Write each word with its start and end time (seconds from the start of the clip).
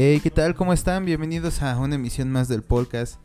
Hey, 0.00 0.20
¿qué 0.22 0.30
tal? 0.30 0.54
¿Cómo 0.54 0.72
están? 0.72 1.04
Bienvenidos 1.04 1.60
a 1.60 1.76
una 1.76 1.96
emisión 1.96 2.30
más 2.30 2.46
del 2.46 2.62
podcast. 2.62 3.16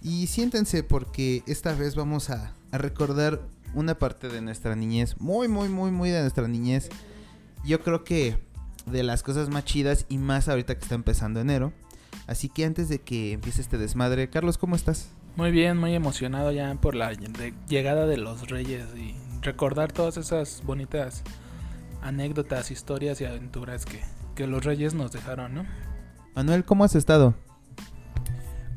Y 0.00 0.28
siéntense 0.28 0.84
porque 0.84 1.42
esta 1.48 1.74
vez 1.74 1.96
vamos 1.96 2.30
a, 2.30 2.54
recordar 2.70 3.40
una 3.74 3.96
parte 3.96 4.28
de 4.28 4.40
nuestra 4.40 4.76
niñez, 4.76 5.20
muy, 5.20 5.48
muy, 5.48 5.68
muy, 5.68 5.90
muy 5.90 6.10
de 6.10 6.20
nuestra 6.20 6.46
niñez. 6.46 6.88
Yo 7.64 7.80
creo 7.80 8.04
que 8.04 8.38
de 8.86 9.02
las 9.02 9.24
cosas 9.24 9.48
más 9.48 9.64
chidas 9.64 10.06
y 10.08 10.18
más 10.18 10.48
ahorita 10.48 10.76
que 10.76 10.82
está 10.82 10.94
empezando 10.94 11.40
enero. 11.40 11.72
Así 12.28 12.48
que 12.48 12.64
antes 12.64 12.88
de 12.88 13.00
que 13.00 13.32
empiece 13.32 13.60
este 13.60 13.76
desmadre, 13.76 14.30
Carlos, 14.30 14.56
¿cómo 14.56 14.76
estás? 14.76 15.10
Muy 15.34 15.50
bien, 15.50 15.78
muy 15.78 15.96
emocionado 15.96 16.52
ya 16.52 16.72
por 16.76 16.94
la 16.94 17.10
llegada 17.66 18.06
de 18.06 18.18
los 18.18 18.48
reyes 18.48 18.84
y 18.96 19.16
recordar 19.42 19.90
todas 19.90 20.16
esas 20.16 20.62
bonitas 20.64 21.24
anécdotas, 22.02 22.70
historias 22.70 23.20
y 23.20 23.24
aventuras 23.24 23.84
que, 23.84 24.00
que 24.36 24.46
los 24.46 24.64
reyes 24.64 24.94
nos 24.94 25.10
dejaron, 25.10 25.54
¿no? 25.54 25.89
Manuel, 26.34 26.64
¿cómo 26.64 26.84
has 26.84 26.94
estado? 26.94 27.34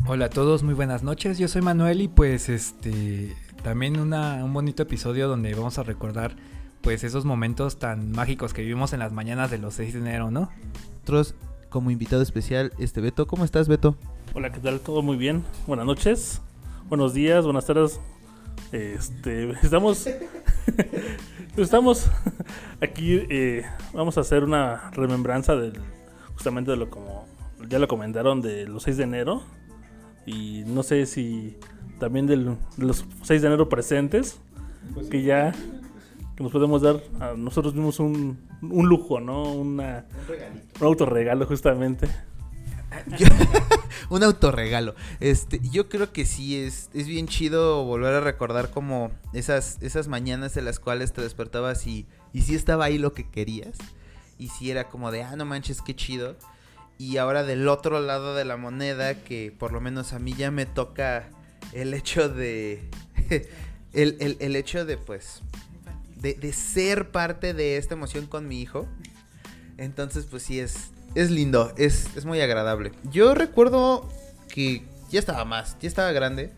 Hola 0.05 0.25
a 0.25 0.29
todos, 0.29 0.63
muy 0.63 0.73
buenas 0.73 1.03
noches. 1.03 1.37
Yo 1.37 1.47
soy 1.47 1.61
Manuel 1.61 2.01
y 2.01 2.07
pues 2.07 2.49
este 2.49 3.35
también 3.63 3.99
una- 3.99 4.43
un 4.43 4.51
bonito 4.53 4.83
episodio 4.83 5.27
donde 5.29 5.53
vamos 5.55 5.77
a 5.77 5.83
recordar 5.83 6.35
pues 6.81 7.03
esos 7.05 7.23
momentos 7.23 7.79
tan 7.79 8.11
mágicos 8.11 8.53
que 8.53 8.61
vivimos 8.61 8.91
en 8.91 8.99
las 8.99 9.13
mañanas 9.13 9.49
de 9.49 9.57
los 9.57 9.75
6 9.75 9.93
de 9.93 9.99
enero, 10.01 10.31
¿no? 10.31 10.49
Nosotros, 10.95 11.35
como 11.69 11.91
invitado 11.91 12.21
especial, 12.21 12.73
este 12.77 12.99
Beto, 12.99 13.25
¿cómo 13.25 13.45
estás, 13.45 13.69
Beto? 13.69 13.95
Hola, 14.33 14.51
¿qué 14.51 14.59
tal? 14.59 14.81
¿Todo 14.81 15.01
muy 15.01 15.15
bien? 15.15 15.43
Buenas 15.65 15.85
noches, 15.85 16.41
buenos 16.89 17.13
días, 17.13 17.45
buenas 17.45 17.65
tardes. 17.65 18.01
Este, 18.73 19.51
estamos, 19.63 20.05
estamos 21.57 22.07
aquí, 22.81 23.21
eh, 23.29 23.63
vamos 23.93 24.17
a 24.17 24.21
hacer 24.21 24.43
una 24.43 24.89
remembranza 24.91 25.55
del, 25.55 25.73
justamente 26.35 26.71
de 26.71 26.77
lo 26.77 26.89
como, 26.89 27.25
ya 27.69 27.79
lo 27.79 27.87
comentaron, 27.87 28.41
de 28.41 28.67
los 28.67 28.83
6 28.83 28.97
de 28.97 29.03
enero. 29.03 29.43
Y 30.25 30.63
no 30.65 30.83
sé 30.83 31.05
si 31.05 31.57
también 31.99 32.27
del- 32.27 32.57
de 32.77 32.85
los 32.85 33.05
6 33.23 33.41
de 33.41 33.47
enero 33.47 33.69
presentes, 33.69 34.39
que 35.09 35.23
ya 35.23 35.53
que 36.35 36.41
nos 36.43 36.51
podemos 36.51 36.81
dar 36.81 37.01
a 37.19 37.33
nosotros 37.35 37.75
mismos 37.75 37.99
un, 37.99 38.39
un 38.61 38.87
lujo, 38.87 39.19
¿no? 39.19 39.43
Una, 39.53 40.05
un 40.79 40.87
autorregalo 40.87 41.45
justamente. 41.45 42.07
Un 44.09 44.23
autorregalo. 44.23 44.93
Este, 45.19 45.59
yo 45.71 45.89
creo 45.89 46.11
que 46.11 46.25
sí 46.25 46.57
es, 46.59 46.89
es 46.93 47.07
bien 47.07 47.27
chido 47.27 47.83
volver 47.85 48.13
a 48.13 48.19
recordar 48.21 48.69
como 48.69 49.11
esas, 49.33 49.81
esas 49.81 50.07
mañanas 50.07 50.57
en 50.57 50.65
las 50.65 50.79
cuales 50.79 51.13
te 51.13 51.21
despertabas 51.21 51.87
y, 51.87 52.05
y 52.33 52.41
sí 52.41 52.53
estaba 52.53 52.85
ahí 52.85 52.97
lo 52.99 53.13
que 53.13 53.27
querías. 53.29 53.77
Y 54.37 54.49
sí 54.49 54.69
era 54.69 54.89
como 54.89 55.09
de, 55.11 55.23
ah, 55.23 55.35
no 55.35 55.45
manches, 55.45 55.81
qué 55.81 55.95
chido. 55.95 56.35
Y 57.03 57.17
ahora 57.17 57.43
del 57.43 57.67
otro 57.67 57.99
lado 57.99 58.33
de 58.33 58.45
la 58.45 58.55
moneda, 58.55 59.15
que 59.15 59.53
por 59.57 59.73
lo 59.73 59.81
menos 59.81 60.13
a 60.13 60.19
mí 60.19 60.33
ya 60.33 60.51
me 60.51 60.65
toca 60.65 61.27
el 61.73 61.93
hecho 61.93 62.29
de. 62.29 62.89
el, 63.93 64.15
el- 64.21 64.37
el 64.39 64.55
hecho 64.55 64.85
de, 64.85 64.97
pues. 64.97 65.41
De, 66.15 66.35
de 66.35 66.53
ser 66.53 67.11
parte 67.11 67.53
de 67.53 67.75
esta 67.75 67.95
emoción 67.95 68.25
con 68.27 68.47
mi 68.47 68.61
hijo. 68.61 68.87
Entonces, 69.77 70.27
pues 70.31 70.43
sí, 70.43 70.61
es, 70.61 70.91
es 71.13 71.29
lindo, 71.29 71.73
es, 71.75 72.07
es 72.15 72.23
muy 72.23 72.39
agradable. 72.39 72.93
Yo 73.11 73.35
recuerdo 73.35 74.09
que 74.47 74.83
ya 75.09 75.19
estaba 75.19 75.43
más, 75.43 75.75
ya 75.81 75.89
estaba 75.89 76.13
grande. 76.13 76.51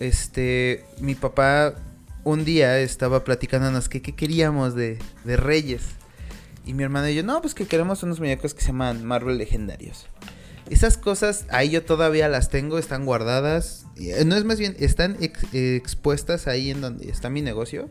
Este, 0.00 0.84
mi 0.98 1.14
papá 1.14 1.76
un 2.24 2.44
día 2.44 2.80
estaba 2.80 3.22
platicándonos 3.22 3.88
que 3.88 4.02
qué 4.02 4.16
queríamos 4.16 4.74
de, 4.74 4.98
de 5.22 5.36
Reyes. 5.36 5.82
Y 6.66 6.74
mi 6.74 6.82
hermano 6.82 7.08
y 7.08 7.14
yo, 7.14 7.22
no, 7.22 7.40
pues 7.42 7.54
que 7.54 7.66
queremos 7.66 8.02
unos 8.02 8.20
muñecos 8.20 8.54
que 8.54 8.60
se 8.62 8.68
llaman 8.68 9.04
Marvel 9.04 9.36
Legendarios. 9.38 10.06
Esas 10.70 10.96
cosas, 10.96 11.44
ahí 11.50 11.68
yo 11.70 11.84
todavía 11.84 12.26
las 12.28 12.48
tengo, 12.48 12.78
están 12.78 13.04
guardadas. 13.04 13.84
Eh, 13.96 14.24
No 14.24 14.34
es 14.34 14.44
más 14.44 14.58
bien, 14.58 14.74
están 14.78 15.16
ex- 15.20 15.52
expuestas 15.52 16.46
ahí 16.46 16.70
en 16.70 16.80
donde 16.80 17.10
está 17.10 17.28
mi 17.28 17.42
negocio. 17.42 17.90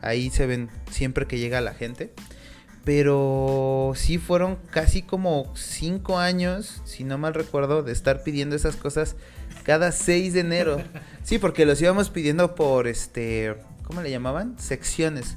Ahí 0.00 0.30
se 0.30 0.46
ven 0.46 0.70
siempre 0.90 1.26
que 1.26 1.38
llega 1.38 1.60
la 1.60 1.74
gente. 1.74 2.14
Pero 2.84 3.92
sí 3.96 4.16
fueron 4.18 4.56
casi 4.70 5.02
como 5.02 5.52
5 5.56 6.18
años, 6.18 6.80
si 6.84 7.02
no 7.02 7.18
mal 7.18 7.34
recuerdo, 7.34 7.82
de 7.82 7.90
estar 7.92 8.22
pidiendo 8.22 8.54
esas 8.54 8.76
cosas 8.76 9.16
cada 9.64 9.90
6 9.90 10.32
de 10.34 10.40
enero. 10.40 10.80
Sí, 11.24 11.38
porque 11.40 11.66
los 11.66 11.82
íbamos 11.82 12.10
pidiendo 12.10 12.54
por 12.54 12.86
este, 12.86 13.56
¿cómo 13.82 14.02
le 14.02 14.10
llamaban? 14.12 14.56
Secciones. 14.60 15.36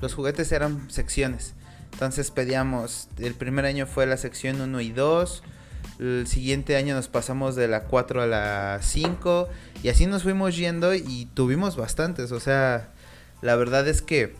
Los 0.00 0.14
juguetes 0.14 0.50
eran 0.52 0.90
secciones. 0.90 1.52
Entonces 1.96 2.30
pedíamos, 2.30 3.08
el 3.16 3.32
primer 3.32 3.64
año 3.64 3.86
fue 3.86 4.04
la 4.04 4.18
sección 4.18 4.60
1 4.60 4.80
y 4.82 4.90
2. 4.90 5.42
El 5.98 6.26
siguiente 6.26 6.76
año 6.76 6.94
nos 6.94 7.08
pasamos 7.08 7.56
de 7.56 7.68
la 7.68 7.84
4 7.84 8.20
a 8.20 8.26
la 8.26 8.80
5. 8.82 9.48
Y 9.82 9.88
así 9.88 10.04
nos 10.04 10.22
fuimos 10.22 10.58
yendo 10.58 10.92
y 10.92 11.26
tuvimos 11.32 11.78
bastantes. 11.78 12.32
O 12.32 12.40
sea, 12.40 12.92
la 13.40 13.56
verdad 13.56 13.88
es 13.88 14.02
que 14.02 14.34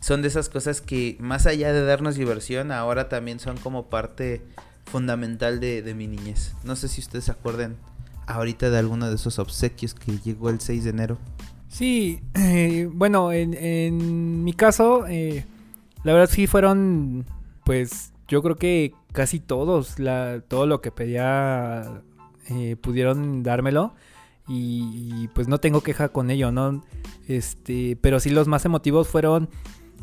son 0.00 0.22
de 0.22 0.28
esas 0.28 0.48
cosas 0.48 0.80
que 0.80 1.18
más 1.20 1.44
allá 1.44 1.70
de 1.70 1.84
darnos 1.84 2.14
diversión, 2.14 2.72
ahora 2.72 3.10
también 3.10 3.40
son 3.40 3.58
como 3.58 3.90
parte 3.90 4.40
fundamental 4.86 5.60
de, 5.60 5.94
mi 5.94 6.06
niñez. 6.06 6.54
No 6.64 6.76
sé 6.76 6.88
si 6.88 7.02
ustedes 7.02 7.26
se 7.26 7.30
acuerden 7.30 7.76
ahorita 8.26 8.70
de 8.70 8.78
alguno 8.78 9.10
de 9.10 9.16
esos 9.16 9.38
obsequios 9.38 9.92
que 9.92 10.18
llegó 10.18 10.48
el 10.48 10.60
6 10.60 10.84
de 10.84 10.90
enero. 10.90 11.18
Sí, 11.68 12.22
eh, 12.32 12.88
bueno, 12.90 13.32
en, 13.32 13.52
en 13.52 14.44
mi 14.44 14.54
caso, 14.54 15.06
eh, 15.06 15.44
la 16.04 16.12
verdad 16.12 16.30
sí 16.30 16.46
fueron, 16.46 17.26
pues 17.64 18.12
yo 18.28 18.42
creo 18.42 18.56
que 18.56 18.94
casi 19.12 19.40
todos, 19.40 19.98
la, 19.98 20.42
todo 20.46 20.66
lo 20.66 20.80
que 20.80 20.90
pedía 20.90 22.02
eh, 22.50 22.76
pudieron 22.76 23.42
dármelo 23.42 23.94
y, 24.46 25.22
y, 25.22 25.28
pues 25.28 25.48
no 25.48 25.58
tengo 25.58 25.82
queja 25.82 26.10
con 26.10 26.30
ello, 26.30 26.52
¿no? 26.52 26.84
Este, 27.26 27.96
pero 28.00 28.20
sí 28.20 28.30
los 28.30 28.46
más 28.46 28.64
emotivos 28.66 29.08
fueron 29.08 29.48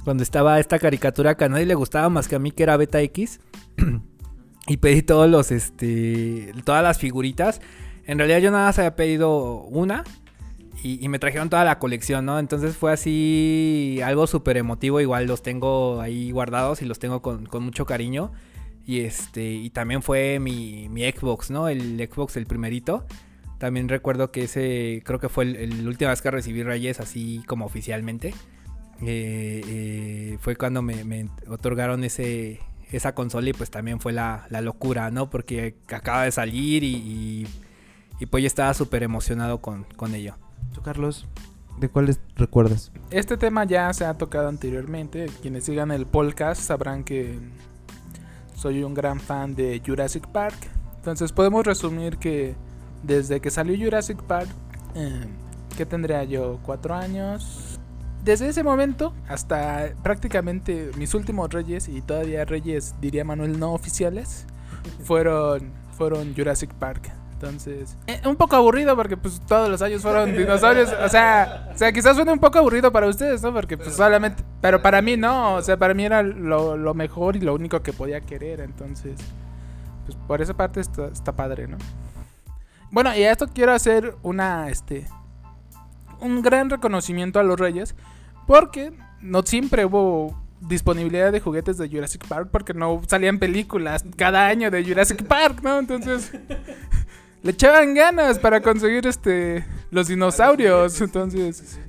cuando 0.04 0.24
estaba 0.24 0.60
esta 0.60 0.80
caricatura 0.80 1.38
que 1.38 1.46
a 1.46 1.50
nadie 1.50 1.68
le 1.68 1.76
gustaba 1.76 2.10
más 2.10 2.28
que 2.28 2.36
a 2.36 2.40
mí 2.40 2.52
que 2.52 2.64
era 2.64 2.78
Beta 2.78 3.02
X 3.02 3.40
y 4.68 4.78
pedí 4.78 5.04
todos 5.04 5.30
los, 5.30 5.52
este, 5.52 6.52
todas 6.66 6.84
las 6.84 6.98
figuritas. 6.98 7.62
En 8.06 8.18
realidad 8.18 8.40
yo 8.40 8.52
nada 8.52 8.66
más 8.66 8.80
había 8.80 8.96
pedido 8.96 9.62
una 9.64 10.04
y, 10.84 11.08
me 11.10 11.20
trajeron 11.20 11.50
toda 11.50 11.64
la 11.64 11.78
colección, 11.78 12.26
¿no? 12.26 12.40
Entonces 12.40 12.76
fue 12.76 12.92
así 12.92 14.00
algo 14.04 14.26
súper 14.26 14.58
emotivo. 14.58 15.00
Igual 15.00 15.28
los 15.28 15.44
tengo 15.44 16.02
ahí 16.02 16.32
guardados 16.32 16.82
y 16.82 16.86
los 16.86 16.98
tengo 16.98 17.22
con, 17.22 17.48
mucho 17.62 17.86
cariño. 17.86 18.32
Y 18.86 19.02
este, 19.02 19.44
y 19.52 19.70
también 19.70 20.02
fue 20.02 20.40
mi, 20.40 20.88
Xbox, 20.90 21.52
¿no? 21.52 21.68
El 21.68 21.98
Xbox, 22.12 22.36
el 22.36 22.48
primerito. 22.48 23.06
También 23.60 23.90
recuerdo 23.90 24.32
que 24.32 24.46
ese, 24.46 25.04
creo 25.06 25.20
que 25.20 25.30
fue 25.30 25.44
el 25.44 25.88
última 25.88 26.10
vez 26.10 26.22
que 26.24 26.32
recibí 26.32 26.64
Reyes 26.64 27.00
así 27.00 27.44
como 27.46 27.66
oficialmente. 27.66 28.34
Eh, 29.04 29.62
eh, 29.68 30.38
fue 30.40 30.56
cuando 30.56 30.82
me, 30.82 31.30
otorgaron 31.48 32.04
ese, 32.04 32.60
esa 32.92 33.14
consola 33.14 33.50
y 33.50 33.54
pues 33.54 33.70
también 33.70 34.00
fue 34.00 34.14
la, 34.14 34.48
la 34.50 34.62
locura, 34.62 35.12
¿no? 35.12 35.30
Porque 35.30 35.76
acaba 35.90 36.24
de 36.24 36.32
salir 36.32 36.84
y 36.84 37.46
pues 38.32 38.42
yo 38.42 38.48
estaba 38.48 38.74
súper 38.74 39.04
emocionado 39.04 39.62
con, 39.62 39.84
con 39.96 40.16
ello. 40.16 40.38
¿Tú, 40.74 40.82
Carlos? 40.82 41.28
¿De 41.80 41.90
cuáles 41.90 42.20
recuerdas? 42.36 42.92
Este 43.10 43.38
tema 43.38 43.64
ya 43.66 43.92
se 43.94 44.06
ha 44.06 44.18
tocado 44.18 44.48
anteriormente. 44.48 45.28
Quienes 45.42 45.64
sigan 45.64 45.92
el 45.92 46.06
podcast 46.06 46.62
sabrán 46.62 47.04
que 47.04 47.40
soy 48.56 48.84
un 48.84 48.94
gran 48.94 49.20
fan 49.20 49.56
de 49.56 49.82
Jurassic 49.86 50.28
Park. 50.28 50.56
Entonces 50.98 51.32
podemos 51.32 51.66
resumir 51.66 52.18
que 52.18 52.56
desde 53.02 53.40
que 53.42 53.50
salió 53.50 53.76
Jurassic 53.76 54.22
Park, 54.22 54.50
eh, 54.94 55.26
que 55.76 55.86
tendría 55.86 56.24
yo 56.24 56.60
cuatro 56.62 56.94
años. 56.94 57.80
Desde 58.24 58.48
ese 58.48 58.64
momento 58.64 59.16
hasta 59.28 59.94
prácticamente 60.04 60.92
mis 60.96 61.16
últimos 61.16 61.52
reyes 61.52 61.90
y 61.90 62.02
todavía 62.02 62.46
reyes, 62.46 62.94
diría 63.02 63.26
Manuel, 63.26 63.60
no 63.60 63.74
oficiales, 63.74 64.46
fueron, 65.04 65.72
fueron 65.98 66.36
Jurassic 66.36 66.72
Park. 66.76 67.12
Entonces, 67.42 67.98
eh, 68.06 68.22
un 68.26 68.36
poco 68.36 68.56
aburrido 68.56 68.96
porque 68.96 69.18
pues 69.18 69.42
todos 69.48 69.68
los 69.68 69.82
años 69.82 70.04
fueron 70.04 70.32
dinosaurios. 70.38 70.94
O 71.04 71.10
sea, 71.10 71.72
o 71.74 71.78
sea, 71.78 71.92
quizás 71.92 72.16
suene 72.16 72.32
un 72.32 72.40
poco 72.40 72.60
aburrido 72.60 72.92
para 72.92 73.08
ustedes, 73.08 73.42
¿no? 73.42 73.52
Porque 73.52 73.78
pues 73.80 73.96
solamente... 73.96 74.44
Pero 74.62 74.84
para 74.84 75.02
mí 75.02 75.18
no, 75.18 75.56
o 75.56 75.62
sea, 75.64 75.76
para 75.78 75.96
mí 75.96 76.06
era 76.06 76.22
lo, 76.22 76.78
lo 76.78 76.94
mejor 76.94 77.36
y 77.36 77.40
lo 77.40 77.56
único 77.56 77.82
que 77.82 77.94
podía 77.94 78.22
querer. 78.22 78.60
Entonces, 78.60 79.20
pues 80.06 80.16
por 80.28 80.40
esa 80.40 80.54
parte 80.54 80.82
está, 80.82 81.08
está 81.08 81.32
padre, 81.32 81.68
¿no? 81.68 81.78
Bueno, 82.92 83.16
y 83.16 83.24
a 83.24 83.32
esto 83.32 83.48
quiero 83.48 83.72
hacer 83.72 84.16
una, 84.22 84.70
este... 84.70 85.08
Un 86.20 86.44
gran 86.44 86.70
reconocimiento 86.70 87.40
a 87.40 87.44
los 87.44 87.60
reyes. 87.60 87.96
Porque 88.46 88.94
no 89.20 89.42
siempre 89.42 89.84
hubo 89.86 90.40
disponibilidad 90.60 91.32
de 91.32 91.40
juguetes 91.40 91.80
de 91.80 91.90
Jurassic 91.90 92.28
Park 92.28 92.50
porque 92.52 92.76
no 92.76 93.02
salían 93.08 93.40
películas 93.40 94.06
cada 94.16 94.46
año 94.46 94.70
de 94.70 94.84
Jurassic 94.84 95.24
Park, 95.24 95.62
¿no? 95.64 95.80
Entonces 95.80 96.32
le 97.44 97.52
echaban 97.52 97.94
ganas 97.94 98.40
para 98.40 98.62
conseguir 98.62 99.08
este 99.08 99.66
los 99.90 100.08
dinosaurios, 100.08 101.00
entonces 101.02 101.80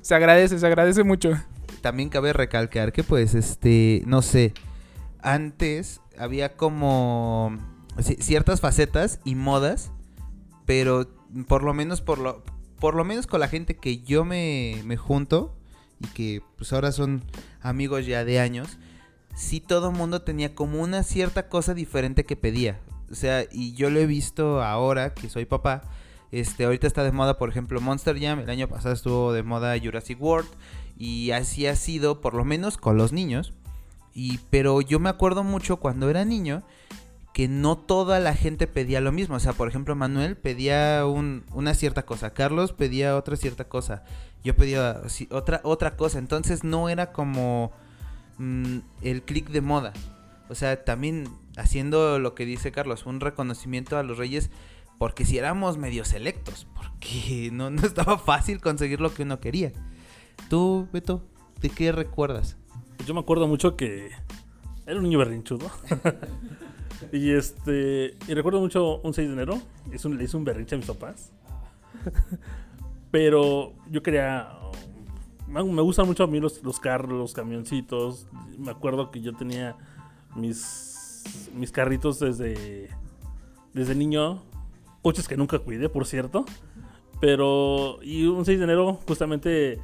se 0.00 0.14
agradece, 0.14 0.58
se 0.58 0.66
agradece 0.66 1.04
mucho. 1.04 1.32
También 1.80 2.08
cabe 2.08 2.32
recalcar 2.32 2.92
que 2.92 3.02
pues 3.04 3.34
este, 3.34 4.02
no 4.06 4.22
sé, 4.22 4.52
antes 5.20 6.00
había 6.18 6.56
como 6.56 7.56
ci- 7.96 8.20
ciertas 8.20 8.60
facetas 8.60 9.20
y 9.24 9.34
modas, 9.34 9.90
pero 10.66 11.08
por 11.48 11.62
lo 11.62 11.74
menos 11.74 12.00
por 12.00 12.18
lo 12.18 12.42
por 12.78 12.94
lo 12.94 13.04
menos 13.04 13.26
con 13.28 13.38
la 13.40 13.46
gente 13.48 13.76
que 13.76 13.98
yo 14.02 14.24
me, 14.24 14.82
me 14.84 14.96
junto 14.96 15.56
y 16.00 16.06
que 16.08 16.42
pues 16.56 16.72
ahora 16.72 16.90
son 16.90 17.22
amigos 17.60 18.06
ya 18.06 18.24
de 18.24 18.40
años, 18.40 18.76
sí 19.36 19.60
todo 19.60 19.92
mundo 19.92 20.22
tenía 20.22 20.54
como 20.54 20.80
una 20.82 21.04
cierta 21.04 21.48
cosa 21.48 21.74
diferente 21.74 22.24
que 22.24 22.34
pedía. 22.34 22.80
O 23.12 23.14
sea, 23.14 23.44
y 23.52 23.74
yo 23.74 23.90
lo 23.90 24.00
he 24.00 24.06
visto 24.06 24.62
ahora 24.62 25.14
que 25.14 25.28
soy 25.28 25.44
papá. 25.44 25.82
Este, 26.32 26.64
ahorita 26.64 26.86
está 26.86 27.04
de 27.04 27.12
moda, 27.12 27.36
por 27.38 27.50
ejemplo, 27.50 27.80
Monster 27.80 28.18
Jam. 28.18 28.40
El 28.40 28.48
año 28.50 28.66
pasado 28.68 28.94
estuvo 28.94 29.32
de 29.32 29.42
moda 29.42 29.78
Jurassic 29.78 30.20
World. 30.20 30.48
Y 30.98 31.30
así 31.32 31.66
ha 31.66 31.76
sido, 31.76 32.20
por 32.20 32.34
lo 32.34 32.44
menos 32.44 32.78
con 32.78 32.96
los 32.96 33.12
niños. 33.12 33.52
Y, 34.14 34.38
pero 34.50 34.80
yo 34.80 34.98
me 34.98 35.08
acuerdo 35.10 35.44
mucho 35.44 35.76
cuando 35.76 36.08
era 36.10 36.24
niño 36.24 36.62
que 37.34 37.48
no 37.48 37.78
toda 37.78 38.20
la 38.20 38.34
gente 38.34 38.66
pedía 38.66 39.00
lo 39.00 39.12
mismo. 39.12 39.36
O 39.36 39.40
sea, 39.40 39.52
por 39.52 39.68
ejemplo, 39.68 39.94
Manuel 39.94 40.36
pedía 40.36 41.04
un- 41.06 41.44
una 41.52 41.74
cierta 41.74 42.04
cosa. 42.04 42.30
Carlos 42.34 42.72
pedía 42.72 43.16
otra 43.16 43.36
cierta 43.36 43.64
cosa. 43.64 44.02
Yo 44.44 44.56
pedía 44.56 45.00
otra, 45.30 45.60
otra 45.64 45.96
cosa. 45.96 46.18
Entonces 46.18 46.64
no 46.64 46.88
era 46.88 47.12
como 47.12 47.72
mm, 48.38 48.78
el 49.02 49.22
clic 49.22 49.48
de 49.50 49.60
moda. 49.60 49.92
O 50.48 50.54
sea, 50.54 50.84
también 50.84 51.28
haciendo 51.56 52.18
lo 52.18 52.34
que 52.34 52.44
dice 52.46 52.72
Carlos, 52.72 53.06
un 53.06 53.20
reconocimiento 53.20 53.98
a 53.98 54.02
los 54.02 54.18
reyes. 54.18 54.50
Porque 54.98 55.24
si 55.24 55.36
éramos 55.38 55.78
medio 55.78 56.04
selectos. 56.04 56.66
Porque 56.76 57.50
no, 57.52 57.68
estaba 57.68 58.18
fácil 58.18 58.60
conseguir 58.60 59.00
lo 59.00 59.12
que 59.12 59.22
uno 59.24 59.40
quería. 59.40 59.72
Tú, 60.48 60.88
Beto, 60.92 61.24
¿de 61.60 61.70
qué 61.70 61.92
recuerdas? 61.92 62.56
Pues 62.96 63.08
Yo 63.08 63.14
me 63.14 63.20
acuerdo 63.20 63.48
mucho 63.48 63.76
que 63.76 64.10
era 64.86 64.96
un 64.96 65.02
niño 65.04 65.18
berrinchudo. 65.18 65.70
y 67.12 67.30
este. 67.32 68.16
Y 68.28 68.34
recuerdo 68.34 68.60
mucho 68.60 69.00
un 69.00 69.12
6 69.12 69.26
de 69.28 69.32
enero. 69.34 69.60
Un- 70.04 70.18
le 70.18 70.24
hice 70.24 70.36
un 70.36 70.44
berrinche 70.44 70.74
a 70.76 70.78
mis 70.78 70.86
papás. 70.86 71.32
Pero 73.10 73.74
yo 73.90 74.02
quería. 74.02 74.48
Me 75.48 75.82
gustan 75.82 76.06
mucho 76.06 76.24
a 76.24 76.26
mí 76.26 76.40
los 76.40 76.80
carros, 76.80 77.10
los 77.12 77.32
camioncitos. 77.34 78.26
Me 78.58 78.70
acuerdo 78.70 79.10
que 79.10 79.20
yo 79.20 79.34
tenía 79.34 79.76
mis, 80.34 80.91
mis 81.54 81.72
carritos 81.72 82.18
desde, 82.18 82.88
desde 83.74 83.94
niño. 83.94 84.42
Coches 85.02 85.26
que 85.26 85.36
nunca 85.36 85.58
cuidé, 85.58 85.88
por 85.88 86.06
cierto. 86.06 86.44
Pero. 87.20 87.98
Y 88.02 88.24
un 88.26 88.44
6 88.44 88.58
de 88.58 88.64
enero, 88.64 88.98
justamente 89.06 89.78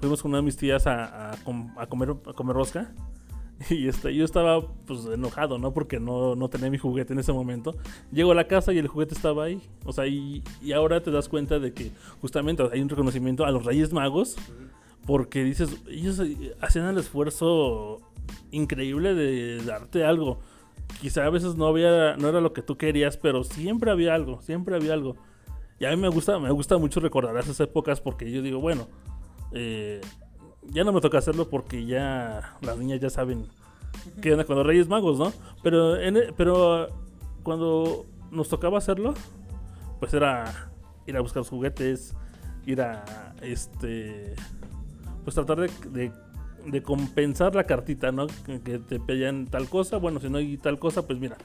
fuimos 0.00 0.22
con 0.22 0.30
una 0.30 0.38
de 0.38 0.42
mis 0.44 0.56
tías 0.56 0.86
a, 0.86 1.32
a 1.32 1.36
com- 1.44 1.72
a 1.78 1.86
comer, 1.86 2.14
comer 2.34 2.56
rosca. 2.56 2.92
Y 3.70 3.88
este, 3.88 4.14
yo 4.14 4.22
estaba 4.26 4.60
pues 4.86 5.06
enojado, 5.06 5.56
¿no? 5.56 5.72
Porque 5.72 5.98
no, 5.98 6.34
no 6.36 6.50
tenía 6.50 6.68
mi 6.68 6.76
juguete 6.76 7.14
en 7.14 7.20
ese 7.20 7.32
momento. 7.32 7.74
Llego 8.12 8.32
a 8.32 8.34
la 8.34 8.46
casa 8.46 8.70
y 8.74 8.78
el 8.78 8.86
juguete 8.86 9.14
estaba 9.14 9.44
ahí. 9.44 9.62
O 9.86 9.94
sea, 9.94 10.06
y, 10.06 10.42
y 10.60 10.72
ahora 10.72 11.02
te 11.02 11.10
das 11.10 11.26
cuenta 11.30 11.58
de 11.58 11.72
que 11.72 11.90
justamente 12.20 12.62
hay 12.70 12.82
un 12.82 12.90
reconocimiento 12.90 13.46
a 13.46 13.50
los 13.50 13.64
Reyes 13.64 13.94
Magos. 13.94 14.36
Porque 15.06 15.42
dices, 15.42 15.70
ellos 15.88 16.20
hacían 16.60 16.86
el 16.88 16.98
esfuerzo 16.98 18.02
increíble 18.50 19.14
de 19.14 19.64
darte 19.64 20.04
algo. 20.04 20.38
Quizá 21.00 21.26
a 21.26 21.30
veces 21.30 21.56
no 21.56 21.66
había, 21.66 22.16
no 22.16 22.28
era 22.28 22.40
lo 22.40 22.52
que 22.52 22.62
tú 22.62 22.76
querías, 22.76 23.16
pero 23.16 23.44
siempre 23.44 23.90
había 23.90 24.14
algo, 24.14 24.40
siempre 24.40 24.76
había 24.76 24.94
algo. 24.94 25.16
Y 25.78 25.84
a 25.84 25.90
mí 25.90 25.96
me 25.96 26.08
gusta, 26.08 26.38
me 26.38 26.50
gusta 26.50 26.78
mucho 26.78 27.00
recordar 27.00 27.36
esas 27.36 27.60
épocas 27.60 28.00
porque 28.00 28.30
yo 28.30 28.40
digo, 28.40 28.60
bueno, 28.60 28.88
eh, 29.52 30.00
ya 30.70 30.84
no 30.84 30.92
me 30.92 31.00
toca 31.00 31.18
hacerlo 31.18 31.48
porque 31.50 31.84
ya 31.84 32.56
las 32.62 32.78
niñas 32.78 33.00
ya 33.00 33.10
saben 33.10 33.46
qué 34.22 34.32
onda 34.32 34.44
los 34.48 34.66
Reyes 34.66 34.88
Magos, 34.88 35.18
¿no? 35.18 35.32
Pero, 35.62 35.96
en 36.00 36.16
e- 36.16 36.32
pero 36.36 36.88
cuando 37.42 38.06
nos 38.30 38.48
tocaba 38.48 38.78
hacerlo, 38.78 39.14
pues 40.00 40.14
era 40.14 40.70
ir 41.06 41.16
a 41.16 41.20
buscar 41.20 41.40
los 41.40 41.50
juguetes, 41.50 42.14
ir 42.64 42.80
a, 42.80 43.34
este, 43.42 44.34
pues 45.24 45.34
tratar 45.34 45.60
de, 45.60 45.70
de- 45.90 46.12
de 46.66 46.82
compensar 46.82 47.54
la 47.54 47.64
cartita, 47.64 48.12
¿no? 48.12 48.26
Que, 48.44 48.78
te 48.78 49.00
pedían 49.00 49.46
tal 49.46 49.68
cosa, 49.68 49.96
bueno, 49.96 50.20
si 50.20 50.28
no 50.28 50.38
hay 50.38 50.56
tal 50.56 50.78
cosa, 50.78 51.06
pues 51.06 51.18
mira, 51.18 51.36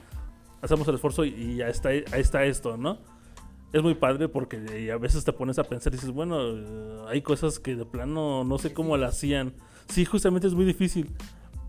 hacemos 0.60 0.86
el 0.88 0.96
esfuerzo 0.96 1.24
y, 1.24 1.56
ya 1.56 1.68
está, 1.68 1.90
ahí 1.90 2.04
está 2.12 2.44
esto, 2.44 2.76
¿no? 2.76 2.98
es 3.72 3.82
muy 3.82 3.94
padre 3.94 4.28
porque 4.28 4.90
a 4.92 4.98
veces 4.98 5.24
te 5.24 5.32
pones 5.32 5.58
a 5.58 5.64
pensar 5.64 5.92
y 5.92 5.96
dices, 5.96 6.10
bueno, 6.10 7.06
hay 7.08 7.22
cosas 7.22 7.58
que 7.58 7.74
de 7.74 7.86
plano 7.86 8.44
no 8.44 8.58
sé 8.58 8.74
cómo 8.74 8.96
la 8.98 9.08
hacían. 9.08 9.54
Sí, 9.88 10.04
justamente 10.04 10.46
es 10.46 10.54
muy 10.54 10.66
difícil. 10.66 11.10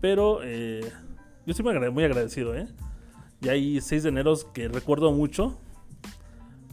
Pero 0.00 0.40
eh, 0.42 0.82
yo 1.46 1.54
agrade- 1.54 1.90
muy 1.90 2.04
agradecido, 2.04 2.54
¿eh? 2.54 2.68
Y 3.40 3.48
hay 3.48 3.80
6 3.80 4.02
de 4.02 4.08
enero 4.10 4.34
que 4.52 4.68
recuerdo 4.68 5.12
mucho. 5.12 5.58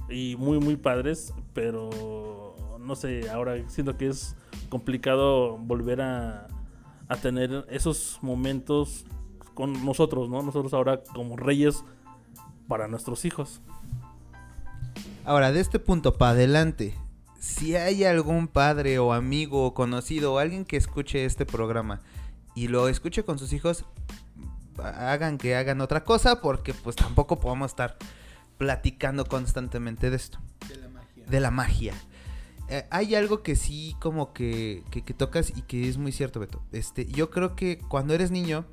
Y 0.10 0.36
muy, 0.38 0.60
muy 0.60 0.76
padres. 0.76 1.34
Pero 1.54 2.78
no 2.80 2.96
sé, 2.96 3.30
ahora 3.30 3.58
siento 3.70 3.96
que 3.98 4.08
es 4.08 4.36
complicado 4.68 5.58
volver 5.58 6.02
a, 6.02 6.48
a 7.12 7.18
tener 7.18 7.66
esos 7.70 8.20
momentos 8.22 9.04
con 9.54 9.86
nosotros, 9.86 10.30
¿no? 10.30 10.42
Nosotros 10.44 10.74
ahora 10.74 11.04
como 11.14 11.36
reyes 11.36 11.84
para 12.70 12.88
nuestros 12.88 13.26
hijos. 13.26 13.60
Ahora, 15.26 15.52
de 15.52 15.60
este 15.60 15.78
punto 15.78 16.18
para 16.18 16.32
adelante, 16.32 16.96
si 17.38 17.76
hay 17.76 18.06
algún 18.06 18.48
padre 18.48 18.98
o 18.98 19.12
amigo 19.12 19.66
o 19.66 19.74
conocido 19.74 20.34
o 20.34 20.38
alguien 20.38 20.64
que 20.64 20.78
escuche 20.78 21.26
este 21.26 21.46
programa 21.46 22.00
y 22.56 22.70
lo 22.70 22.88
escuche 22.88 23.26
con 23.26 23.38
sus 23.38 23.52
hijos, 23.52 23.84
hagan 24.82 25.38
que 25.38 25.58
hagan 25.58 25.82
otra 25.82 26.06
cosa 26.06 26.40
porque 26.40 26.74
pues 26.74 26.96
tampoco 26.96 27.42
podemos 27.42 27.72
estar 27.72 27.98
platicando 28.58 29.26
constantemente 29.26 30.10
de 30.10 30.16
esto. 30.16 30.40
De 30.70 30.78
la 30.78 30.88
magia. 30.88 31.26
De 31.28 31.40
la 31.42 31.52
magia. 31.52 31.94
Eh, 32.72 32.86
hay 32.90 33.16
algo 33.16 33.44
que 33.44 33.58
sí 33.58 33.98
como 34.00 34.32
que, 34.32 34.84
que, 34.92 35.02
tocas 35.14 35.52
y 35.54 35.62
que 35.64 35.90
es 35.90 35.98
muy 35.98 36.14
cierto, 36.14 36.40
Beto. 36.40 36.62
Este, 36.72 37.06
yo 37.06 37.30
creo 37.30 37.54
que 37.54 37.78
cuando 37.78 38.14
eres 38.14 38.32
niño 38.32 38.66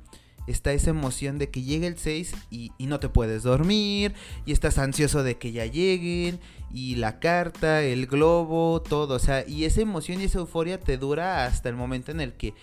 está 0.47 0.71
esa 0.71 0.91
emoción 0.91 1.37
de 1.37 1.49
que 1.49 1.63
llegue 1.63 1.85
el 1.87 1.97
6 1.97 2.33
y, 2.49 2.71
no 2.79 3.01
te 3.01 3.09
puedes 3.09 3.43
dormir 3.43 4.13
y 4.45 4.53
estás 4.53 4.77
ansioso 4.77 5.21
de 5.21 5.37
que 5.37 5.51
ya 5.51 5.65
lleguen 5.65 6.39
y 6.71 6.95
la 6.95 7.19
carta, 7.19 7.81
el 7.83 8.07
globo, 8.07 8.81
todo. 8.81 9.15
O 9.15 9.19
sea, 9.19 9.45
y 9.45 9.65
esa 9.65 9.81
emoción 9.81 10.21
y 10.21 10.23
esa 10.23 10.39
euforia 10.39 10.79
te 10.79 10.97
dura 10.97 11.45
hasta 11.45 11.67
el 11.67 11.75
momento 11.75 12.11
en 12.11 12.21
el 12.21 12.31
que 12.31 12.53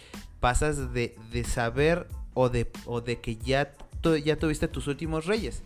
pasas 0.40 0.94
de, 0.94 1.18
de 1.32 1.44
saber 1.44 2.08
o 2.32 2.48
de, 2.48 2.70
o 2.86 3.02
de 3.02 3.20
que 3.20 3.36
ya, 3.36 3.74
ya 4.24 4.36
tuviste 4.36 4.68
tus 4.68 4.86
últimos 4.86 5.26
reyes. 5.26 5.62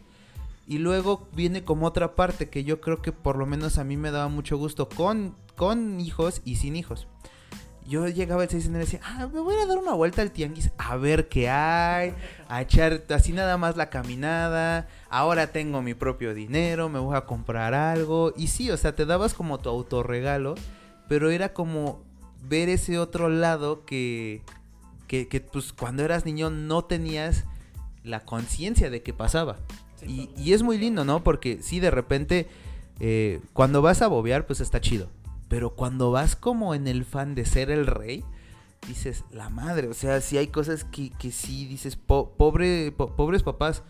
Y 0.66 0.78
luego 0.78 1.28
viene 1.32 1.64
como 1.64 1.86
otra 1.86 2.14
parte 2.14 2.48
que 2.48 2.64
yo 2.64 2.80
creo 2.80 3.02
que 3.02 3.12
por 3.12 3.36
lo 3.36 3.46
menos 3.46 3.78
a 3.78 3.84
mí 3.84 3.96
me 3.96 4.10
daba 4.10 4.28
mucho 4.28 4.56
gusto 4.56 4.88
con, 4.88 5.34
con 5.60 6.00
hijos 6.00 6.40
y 6.46 6.56
sin 6.56 6.74
hijos. 6.74 7.06
Yo 7.86 8.08
llegaba 8.08 8.44
el 8.44 8.48
6 8.48 8.62
de 8.62 8.68
enero 8.70 8.82
y 8.82 8.86
decía, 8.86 9.00
ah, 9.04 9.28
me 9.30 9.40
voy 9.40 9.54
a 9.56 9.66
dar 9.66 9.76
una 9.76 9.92
vuelta 9.92 10.22
al 10.22 10.30
tianguis 10.30 10.70
a 10.78 10.96
ver 10.96 11.28
qué 11.28 11.50
hay, 11.50 12.14
a 12.48 12.62
echar 12.62 13.04
así 13.10 13.34
nada 13.34 13.58
más 13.58 13.76
la 13.76 13.90
caminada. 13.90 14.88
Ahora 15.10 15.52
tengo 15.52 15.82
mi 15.82 15.92
propio 15.92 16.32
dinero, 16.32 16.88
me 16.88 16.98
voy 16.98 17.14
a 17.14 17.26
comprar 17.26 17.74
algo. 17.74 18.32
Y 18.38 18.46
sí, 18.46 18.70
o 18.70 18.76
sea, 18.78 18.96
te 18.96 19.04
dabas 19.04 19.34
como 19.34 19.58
tu 19.58 19.68
autorregalo, 19.68 20.54
pero 21.10 21.28
era 21.28 21.52
como 21.52 22.02
ver 22.42 22.70
ese 22.70 22.98
otro 22.98 23.28
lado 23.28 23.84
que, 23.84 24.40
que, 25.08 25.28
que, 25.28 25.42
pues 25.42 25.74
cuando 25.74 26.02
eras 26.02 26.24
niño 26.24 26.48
no 26.48 26.86
tenías 26.86 27.44
la 28.02 28.20
conciencia 28.20 28.88
de 28.88 29.02
que 29.02 29.12
pasaba. 29.12 29.58
Y, 30.06 30.30
y 30.38 30.54
es 30.54 30.62
muy 30.62 30.78
lindo, 30.78 31.04
¿no? 31.04 31.22
Porque 31.22 31.58
sí, 31.60 31.80
de 31.80 31.90
repente, 31.90 32.48
eh, 32.98 33.42
cuando 33.52 33.82
vas 33.82 34.00
a 34.00 34.06
bobear, 34.06 34.46
pues 34.46 34.60
está 34.60 34.80
chido. 34.80 35.10
Pero 35.50 35.74
cuando 35.74 36.10
vas 36.10 36.34
como 36.34 36.74
en 36.74 36.86
el 36.88 37.04
fan 37.04 37.34
de 37.34 37.44
ser 37.44 37.70
el 37.70 37.86
rey, 37.86 38.24
dices, 38.88 39.24
la 39.32 39.50
madre, 39.50 39.88
o 39.88 39.92
sea, 39.94 40.22
sí 40.22 40.38
hay 40.38 40.46
cosas 40.46 40.84
que, 40.84 41.10
que 41.10 41.30
sí 41.32 41.66
dices, 41.66 41.96
po- 41.96 42.30
pobre, 42.38 42.92
po- 42.92 43.14
pobres 43.16 43.42
papás, 43.42 43.82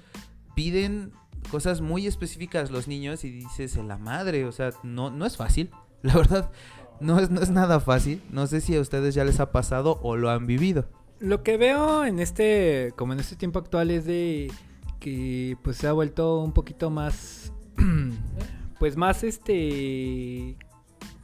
piden 0.57 1.13
cosas 1.51 1.81
muy 1.83 2.07
específicas 2.07 2.71
los 2.73 2.89
niños 2.89 3.23
y 3.25 3.31
dices, 3.31 3.77
la 3.77 3.99
madre, 3.99 4.47
o 4.47 4.53
sea, 4.53 4.71
no, 4.83 5.11
no 5.11 5.27
es 5.27 5.37
fácil, 5.37 5.71
la 6.03 6.15
verdad, 6.17 6.51
no 6.99 7.21
es, 7.21 7.31
no 7.31 7.41
es 7.43 7.51
nada 7.51 7.79
fácil. 7.79 8.23
No 8.31 8.47
sé 8.47 8.61
si 8.63 8.75
a 8.75 8.81
ustedes 8.81 9.15
ya 9.15 9.25
les 9.25 9.39
ha 9.39 9.53
pasado 9.53 10.01
o 10.03 10.17
lo 10.17 10.31
han 10.31 10.47
vivido. 10.47 10.89
Lo 11.19 11.43
que 11.43 11.59
veo 11.59 12.05
en 12.07 12.19
este, 12.21 12.93
como 12.97 13.13
en 13.13 13.21
este 13.21 13.37
tiempo 13.37 13.59
actual 13.59 13.91
es 13.91 14.07
de 14.07 14.51
que 14.99 15.57
pues 15.63 15.77
se 15.77 15.87
ha 15.87 15.93
vuelto 15.93 16.41
un 16.41 16.53
poquito 16.53 16.89
más, 16.91 17.53
pues 18.79 18.97
más 18.97 19.23
este, 19.25 20.57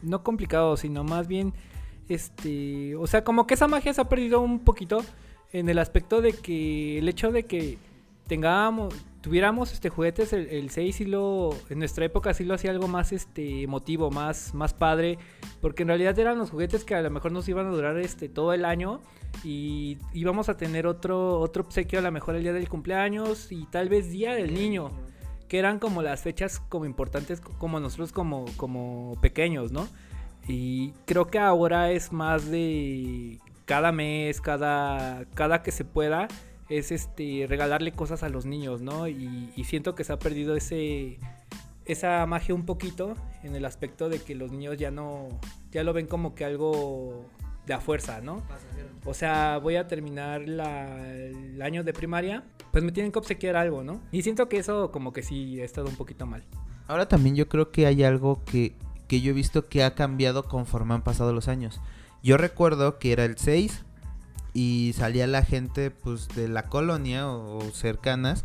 no 0.03 0.23
complicado, 0.23 0.77
sino 0.77 1.05
más 1.05 1.29
bien, 1.29 1.53
este, 2.09 2.97
o 2.97 3.07
sea, 3.07 3.25
como 3.25 3.47
que 3.47 3.55
esa 3.55 3.69
magia 3.69 3.93
se 3.93 4.01
ha 4.01 4.09
perdido 4.09 4.41
un 4.41 4.61
poquito 4.61 5.03
en 5.53 5.69
el 5.69 5.79
aspecto 5.79 6.21
de 6.21 6.33
que 6.33 6.99
el 6.99 7.09
hecho 7.09 7.33
de 7.33 7.45
que 7.45 7.79
tengamos, 8.27 8.95
tuviéramos 9.21 9.73
este 9.73 9.89
juguetes, 9.89 10.33
el, 10.33 10.49
el 10.49 10.71
6 10.71 10.97
sí 10.97 11.05
lo, 11.05 11.51
en 11.71 11.79
nuestra 11.79 12.05
época 12.05 12.35
sí 12.35 12.45
lo 12.45 12.55
hacía 12.55 12.71
algo 12.71 12.89
más 12.89 13.13
este 13.13 13.63
emotivo, 13.63 14.11
más, 14.11 14.55
más 14.55 14.75
padre, 14.75 15.19
porque 15.61 15.83
en 15.83 15.89
realidad 15.89 16.19
eran 16.19 16.39
los 16.39 16.51
juguetes 16.51 16.85
que 16.85 16.95
a 16.95 17.03
lo 17.03 17.11
mejor 17.11 17.33
nos 17.33 17.49
iban 17.49 17.67
a 17.67 17.71
durar 17.71 17.99
este 17.99 18.29
todo 18.29 18.53
el 18.53 18.65
año 18.65 19.01
y 19.45 19.99
íbamos 20.13 20.49
a 20.49 20.57
tener 20.57 20.87
otro, 20.87 21.41
otro 21.41 21.63
obsequio 21.65 21.99
a 21.99 22.03
lo 22.03 22.11
mejor 22.11 22.37
el 22.37 22.43
día 22.43 22.53
del 22.53 22.69
cumpleaños 22.69 23.53
y 23.53 23.67
tal 23.67 23.89
vez 23.89 24.11
día 24.11 24.35
del 24.35 24.55
niño. 24.55 24.91
Que 25.49 25.59
eran 25.59 25.79
como 25.79 26.03
las 26.03 26.23
fechas 26.23 26.61
como 26.69 26.85
importantes 26.87 27.41
como 27.41 27.81
nosotros 27.81 28.13
como, 28.13 28.47
como 28.57 29.17
pequeños, 29.21 29.73
¿no? 29.73 29.89
Y 30.49 30.93
creo 31.07 31.27
que 31.27 31.39
ahora 31.39 31.91
es 31.91 32.13
más 32.13 32.51
de 32.51 33.41
cada 33.65 33.91
mes, 33.93 34.41
cada, 34.41 35.25
cada 35.35 35.63
que 35.63 35.73
se 35.73 35.85
pueda, 35.85 36.29
es 36.69 36.93
este 36.93 37.47
regalarle 37.49 37.93
cosas 37.93 38.23
a 38.23 38.29
los 38.29 38.47
niños, 38.47 38.81
¿no? 38.81 39.09
Y, 39.09 39.53
siento 39.65 39.95
que 39.95 40.05
se 40.05 40.13
ha 40.13 40.19
perdido 40.19 40.57
ese 40.57 41.19
esa 41.85 42.27
magia 42.27 42.53
un 42.53 42.67
poquito 42.67 43.15
en 43.45 43.55
el 43.55 43.65
aspecto 43.65 44.09
de 44.09 44.19
que 44.21 44.35
los 44.35 44.51
niños 44.51 44.77
ya 44.77 44.91
no 44.91 45.29
ya 45.71 45.85
lo 45.85 45.93
ven 45.93 46.07
como 46.07 46.35
que 46.35 46.45
algo 46.45 47.27
de 47.67 47.75
a 47.75 47.81
fuerza, 47.81 48.21
¿no? 48.21 48.43
O 49.05 49.15
sea, 49.15 49.59
voy 49.59 49.77
a 49.77 49.87
terminar 49.87 50.49
la, 50.49 51.09
el 51.09 51.61
año 51.63 51.85
de 51.85 51.93
primaria, 51.93 52.45
pues 52.73 52.83
me 52.83 52.93
tienen 52.93 53.13
que 53.13 53.19
obsequiar 53.19 53.57
algo, 53.57 53.83
¿no? 53.83 54.01
Y 54.13 54.23
siento 54.23 54.49
que 54.49 54.59
eso 54.59 54.91
como 54.91 55.13
que 55.13 55.23
sí 55.23 55.61
ha 55.61 55.65
estado 55.65 55.89
un 55.89 55.97
poquito 55.97 56.27
mal. 56.27 56.45
Ahora 56.89 57.09
también 57.09 57.37
yo 57.37 57.49
creo 57.49 57.71
que 57.71 57.87
hay 57.87 58.05
algo 58.05 58.45
que, 58.45 58.75
que 59.09 59.21
yo 59.21 59.31
he 59.31 59.35
visto 59.35 59.69
que 59.69 59.85
ha 59.85 59.95
cambiado 59.95 60.45
conforme 60.45 60.95
han 60.95 61.03
pasado 61.03 61.33
los 61.33 61.49
años. 61.49 61.81
Yo 62.23 62.37
recuerdo 62.37 62.99
que 62.99 63.13
era 63.13 63.25
el 63.25 63.39
6 63.39 63.85
y 64.55 64.93
salía 64.97 65.27
la 65.27 65.43
gente 65.43 65.91
pues 65.91 66.29
de 66.29 66.49
la 66.49 66.65
colonia 66.65 67.29
o, 67.29 67.59
o 67.59 67.71
cercanas 67.71 68.45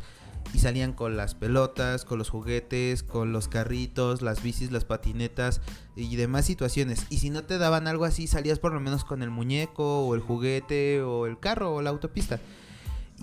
y 0.53 0.59
salían 0.59 0.93
con 0.93 1.17
las 1.17 1.35
pelotas, 1.35 2.05
con 2.05 2.17
los 2.17 2.29
juguetes, 2.29 3.03
con 3.03 3.31
los 3.31 3.47
carritos, 3.47 4.21
las 4.21 4.43
bicis, 4.43 4.71
las 4.71 4.85
patinetas 4.85 5.61
y 5.95 6.15
demás 6.15 6.45
situaciones. 6.45 7.05
Y 7.09 7.17
si 7.17 7.29
no 7.29 7.43
te 7.43 7.57
daban 7.57 7.87
algo 7.87 8.05
así, 8.05 8.27
salías 8.27 8.59
por 8.59 8.73
lo 8.73 8.79
menos 8.79 9.05
con 9.05 9.23
el 9.23 9.29
muñeco 9.29 10.05
o 10.05 10.15
el 10.15 10.21
juguete 10.21 11.01
o 11.01 11.25
el 11.25 11.39
carro 11.39 11.73
o 11.73 11.81
la 11.81 11.89
autopista. 11.89 12.39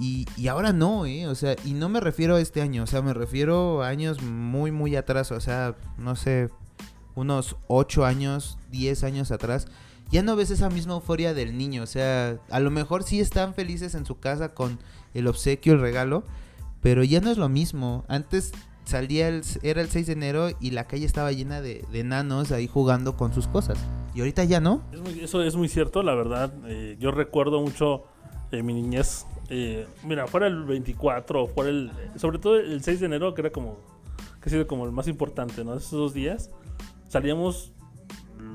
Y, 0.00 0.26
y 0.36 0.48
ahora 0.48 0.72
no, 0.72 1.06
¿eh? 1.06 1.26
O 1.26 1.34
sea, 1.34 1.56
y 1.64 1.72
no 1.72 1.88
me 1.88 2.00
refiero 2.00 2.36
a 2.36 2.40
este 2.40 2.62
año, 2.62 2.84
o 2.84 2.86
sea, 2.86 3.02
me 3.02 3.14
refiero 3.14 3.82
a 3.82 3.88
años 3.88 4.22
muy, 4.22 4.70
muy 4.70 4.94
atrás, 4.94 5.32
o 5.32 5.40
sea, 5.40 5.74
no 5.98 6.14
sé, 6.14 6.50
unos 7.16 7.56
8 7.66 8.04
años, 8.04 8.58
10 8.70 9.02
años 9.04 9.32
atrás. 9.32 9.66
Ya 10.10 10.22
no 10.22 10.36
ves 10.36 10.50
esa 10.50 10.70
misma 10.70 10.94
euforia 10.94 11.34
del 11.34 11.58
niño, 11.58 11.82
o 11.82 11.86
sea, 11.86 12.38
a 12.48 12.60
lo 12.60 12.70
mejor 12.70 13.02
sí 13.02 13.20
están 13.20 13.54
felices 13.54 13.94
en 13.94 14.06
su 14.06 14.18
casa 14.18 14.54
con 14.54 14.78
el 15.14 15.26
obsequio, 15.26 15.74
el 15.74 15.80
regalo, 15.80 16.24
pero 16.80 17.02
ya 17.04 17.20
no 17.20 17.30
es 17.30 17.38
lo 17.38 17.48
mismo. 17.48 18.04
Antes 18.08 18.52
salía 18.84 19.28
el, 19.28 19.42
era 19.62 19.80
el 19.82 19.88
6 19.88 20.06
de 20.06 20.12
enero 20.14 20.48
y 20.60 20.70
la 20.70 20.84
calle 20.86 21.04
estaba 21.06 21.30
llena 21.32 21.60
de, 21.60 21.84
de 21.92 22.04
nanos 22.04 22.52
ahí 22.52 22.66
jugando 22.66 23.16
con 23.16 23.32
sus 23.34 23.46
cosas. 23.48 23.78
Y 24.14 24.20
ahorita 24.20 24.44
ya 24.44 24.60
no. 24.60 24.82
Es 24.92 25.00
muy- 25.00 25.20
eso 25.20 25.42
es 25.42 25.54
muy 25.56 25.68
cierto, 25.68 26.02
la 26.02 26.14
verdad. 26.14 26.52
Eh, 26.66 26.96
yo 26.98 27.10
recuerdo 27.10 27.60
mucho 27.60 28.04
eh, 28.50 28.62
mi 28.62 28.72
niñez. 28.74 29.26
eh, 29.50 29.86
mira, 30.04 30.26
fuera 30.26 30.46
el 30.46 30.64
24, 30.64 31.46
fuera 31.48 31.70
el. 31.70 31.90
Sobre 32.16 32.38
todo 32.38 32.56
el 32.56 32.82
6 32.82 33.00
de 33.00 33.06
enero, 33.06 33.34
que 33.34 33.42
era 33.42 33.50
como. 33.50 33.78
que 34.42 34.48
ha 34.48 34.50
sido 34.50 34.66
como 34.66 34.86
el 34.86 34.92
más 34.92 35.06
importante, 35.08 35.64
¿no? 35.64 35.74
Esos 35.74 35.90
dos 35.92 36.14
días. 36.14 36.50
Salíamos 37.08 37.72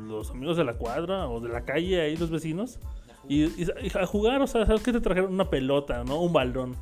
los 0.08 0.32
amigos 0.32 0.58
de 0.58 0.64
la 0.64 0.74
cuadra 0.74 1.28
o 1.28 1.40
de 1.40 1.50
la 1.50 1.62
calle, 1.66 2.02
ahí 2.02 2.18
los 2.18 2.30
vecinos. 2.30 2.80
Y, 3.28 3.44
y- 3.46 3.68
y 3.84 3.98
a 3.98 4.06
jugar, 4.06 4.42
o 4.42 4.48
sea, 4.48 4.66
¿sabes 4.66 4.82
qué 4.82 4.92
te 4.92 5.00
trajeron? 5.02 5.34
Una 5.34 5.50
pelota, 5.50 6.04
¿no? 6.04 6.20
Un 6.22 6.34
balón. 6.34 6.76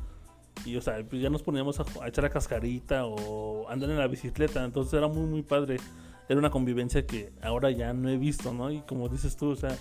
Y, 0.64 0.76
o 0.76 0.80
sea, 0.80 1.02
pues 1.08 1.20
ya 1.20 1.28
nos 1.30 1.42
poníamos 1.42 1.80
a, 1.80 1.84
a 2.02 2.08
echar 2.08 2.24
la 2.24 2.30
cascarita 2.30 3.04
o 3.06 3.68
andar 3.68 3.90
en 3.90 3.98
la 3.98 4.06
bicicleta. 4.06 4.64
Entonces 4.64 4.94
era 4.94 5.08
muy, 5.08 5.26
muy 5.26 5.42
padre. 5.42 5.76
Era 6.28 6.38
una 6.38 6.50
convivencia 6.50 7.06
que 7.06 7.32
ahora 7.42 7.70
ya 7.70 7.92
no 7.92 8.08
he 8.08 8.16
visto, 8.16 8.52
¿no? 8.52 8.70
Y 8.70 8.80
como 8.82 9.08
dices 9.08 9.36
tú, 9.36 9.50
o 9.50 9.56
sea, 9.56 9.76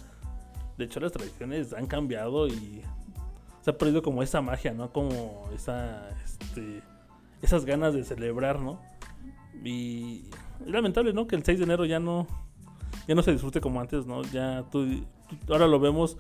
de 0.78 0.86
hecho 0.86 1.00
las 1.00 1.12
tradiciones 1.12 1.74
han 1.74 1.86
cambiado 1.86 2.48
y 2.48 2.82
se 3.62 3.70
ha 3.70 3.78
perdido 3.78 4.02
como 4.02 4.24
esa 4.24 4.42
magia, 4.42 4.74
¿no? 4.74 4.92
Como 4.92 5.48
esa, 5.54 6.10
este, 6.26 6.82
esas 7.44 7.64
ganas 7.66 7.94
de 7.94 8.04
celebrar, 8.04 8.60
¿no? 8.60 8.80
Y 9.64 10.24
es 10.66 10.68
lamentable, 10.72 11.14
¿no? 11.14 11.28
Que 11.28 11.36
el 11.36 11.44
6 11.44 11.60
de 11.60 11.66
enero 11.66 11.86
ya 11.86 12.00
no, 12.00 12.26
ya 13.08 13.14
no 13.16 13.22
se 13.22 13.32
disfrute 13.32 13.62
como 13.62 13.80
antes, 13.80 14.06
¿no? 14.08 14.24
Ya 14.24 14.64
tú, 14.72 14.88
tú- 15.46 15.54
ahora 15.54 15.68
lo 15.68 15.80
vemos 15.80 16.18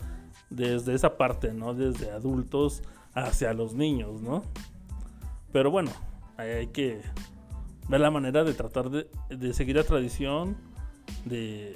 desde 0.51 0.93
esa 0.93 1.17
parte, 1.17 1.53
¿no? 1.53 1.73
Desde 1.73 2.11
adultos 2.11 2.83
hacia 3.13 3.53
los 3.53 3.73
niños, 3.73 4.21
¿no? 4.21 4.43
Pero 5.51 5.71
bueno, 5.71 5.91
hay 6.37 6.67
que 6.67 7.01
ver 7.89 7.99
la 7.99 8.11
manera 8.11 8.43
de 8.43 8.53
tratar 8.53 8.89
de, 8.89 9.09
de 9.29 9.53
seguir 9.53 9.75
la 9.75 9.83
tradición, 9.83 10.55
de, 11.25 11.75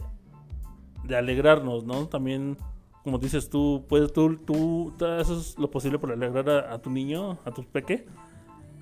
de 1.04 1.16
alegrarnos, 1.16 1.86
¿no? 1.86 2.08
También, 2.08 2.58
como 3.04 3.18
dices 3.18 3.50
tú, 3.50 3.86
puedes 3.88 4.14
tú, 4.14 4.38
tú, 4.38 4.94
haces 5.06 5.58
lo 5.58 5.70
posible 5.70 6.00
por 6.00 6.12
alegrar 6.12 6.50
a, 6.50 6.80
tu 6.80 6.90
niño, 6.90 7.38
a 7.46 7.52
tu 7.52 7.64
peque, 7.64 8.06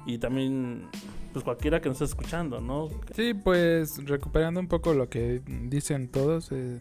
y 0.06 0.18
también, 0.18 0.88
pues 1.32 1.44
cualquiera 1.44 1.82
que 1.82 1.90
nos 1.90 2.02
esté 2.02 2.06
escuchando, 2.06 2.62
¿no? 2.62 2.90
Sí, 3.16 3.34
pues 3.34 4.06
recuperando 4.06 4.60
un 4.60 4.68
poco 4.68 4.94
lo 4.94 5.10
que 5.10 5.42
dicen 5.46 6.10
todos. 6.10 6.52
eh, 6.52 6.80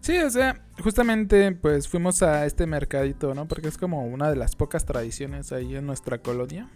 Sí, 0.00 0.16
o 0.18 0.30
sea, 0.30 0.62
justamente 0.82 1.52
pues 1.52 1.86
fuimos 1.86 2.22
a 2.22 2.46
este 2.46 2.66
mercadito, 2.66 3.34
¿no? 3.34 3.46
Porque 3.46 3.68
es 3.68 3.76
como 3.76 4.06
una 4.06 4.30
de 4.30 4.36
las 4.36 4.56
pocas 4.56 4.86
tradiciones 4.86 5.52
ahí 5.52 5.76
en 5.76 5.86
nuestra 5.86 6.18
colonia. 6.18 6.68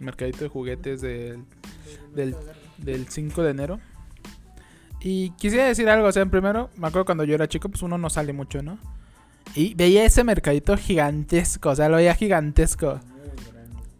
Mercadito 0.00 0.44
de 0.44 0.48
juguetes 0.48 1.00
del, 1.00 1.44
del, 2.14 2.36
del 2.78 3.08
5 3.08 3.42
de 3.42 3.50
enero. 3.50 3.80
Y 5.00 5.30
quisiera 5.30 5.66
decir 5.66 5.88
algo, 5.88 6.06
o 6.06 6.12
sea, 6.12 6.24
primero, 6.26 6.70
me 6.76 6.88
acuerdo 6.88 7.04
cuando 7.04 7.24
yo 7.24 7.34
era 7.34 7.48
chico, 7.48 7.68
pues 7.68 7.82
uno 7.82 7.98
no 7.98 8.10
sale 8.10 8.32
mucho, 8.32 8.62
¿no? 8.62 8.78
Y 9.54 9.74
veía 9.74 10.04
ese 10.04 10.22
mercadito 10.24 10.76
gigantesco, 10.76 11.70
o 11.70 11.76
sea, 11.76 11.88
lo 11.88 11.96
veía 11.96 12.14
gigantesco. 12.14 13.00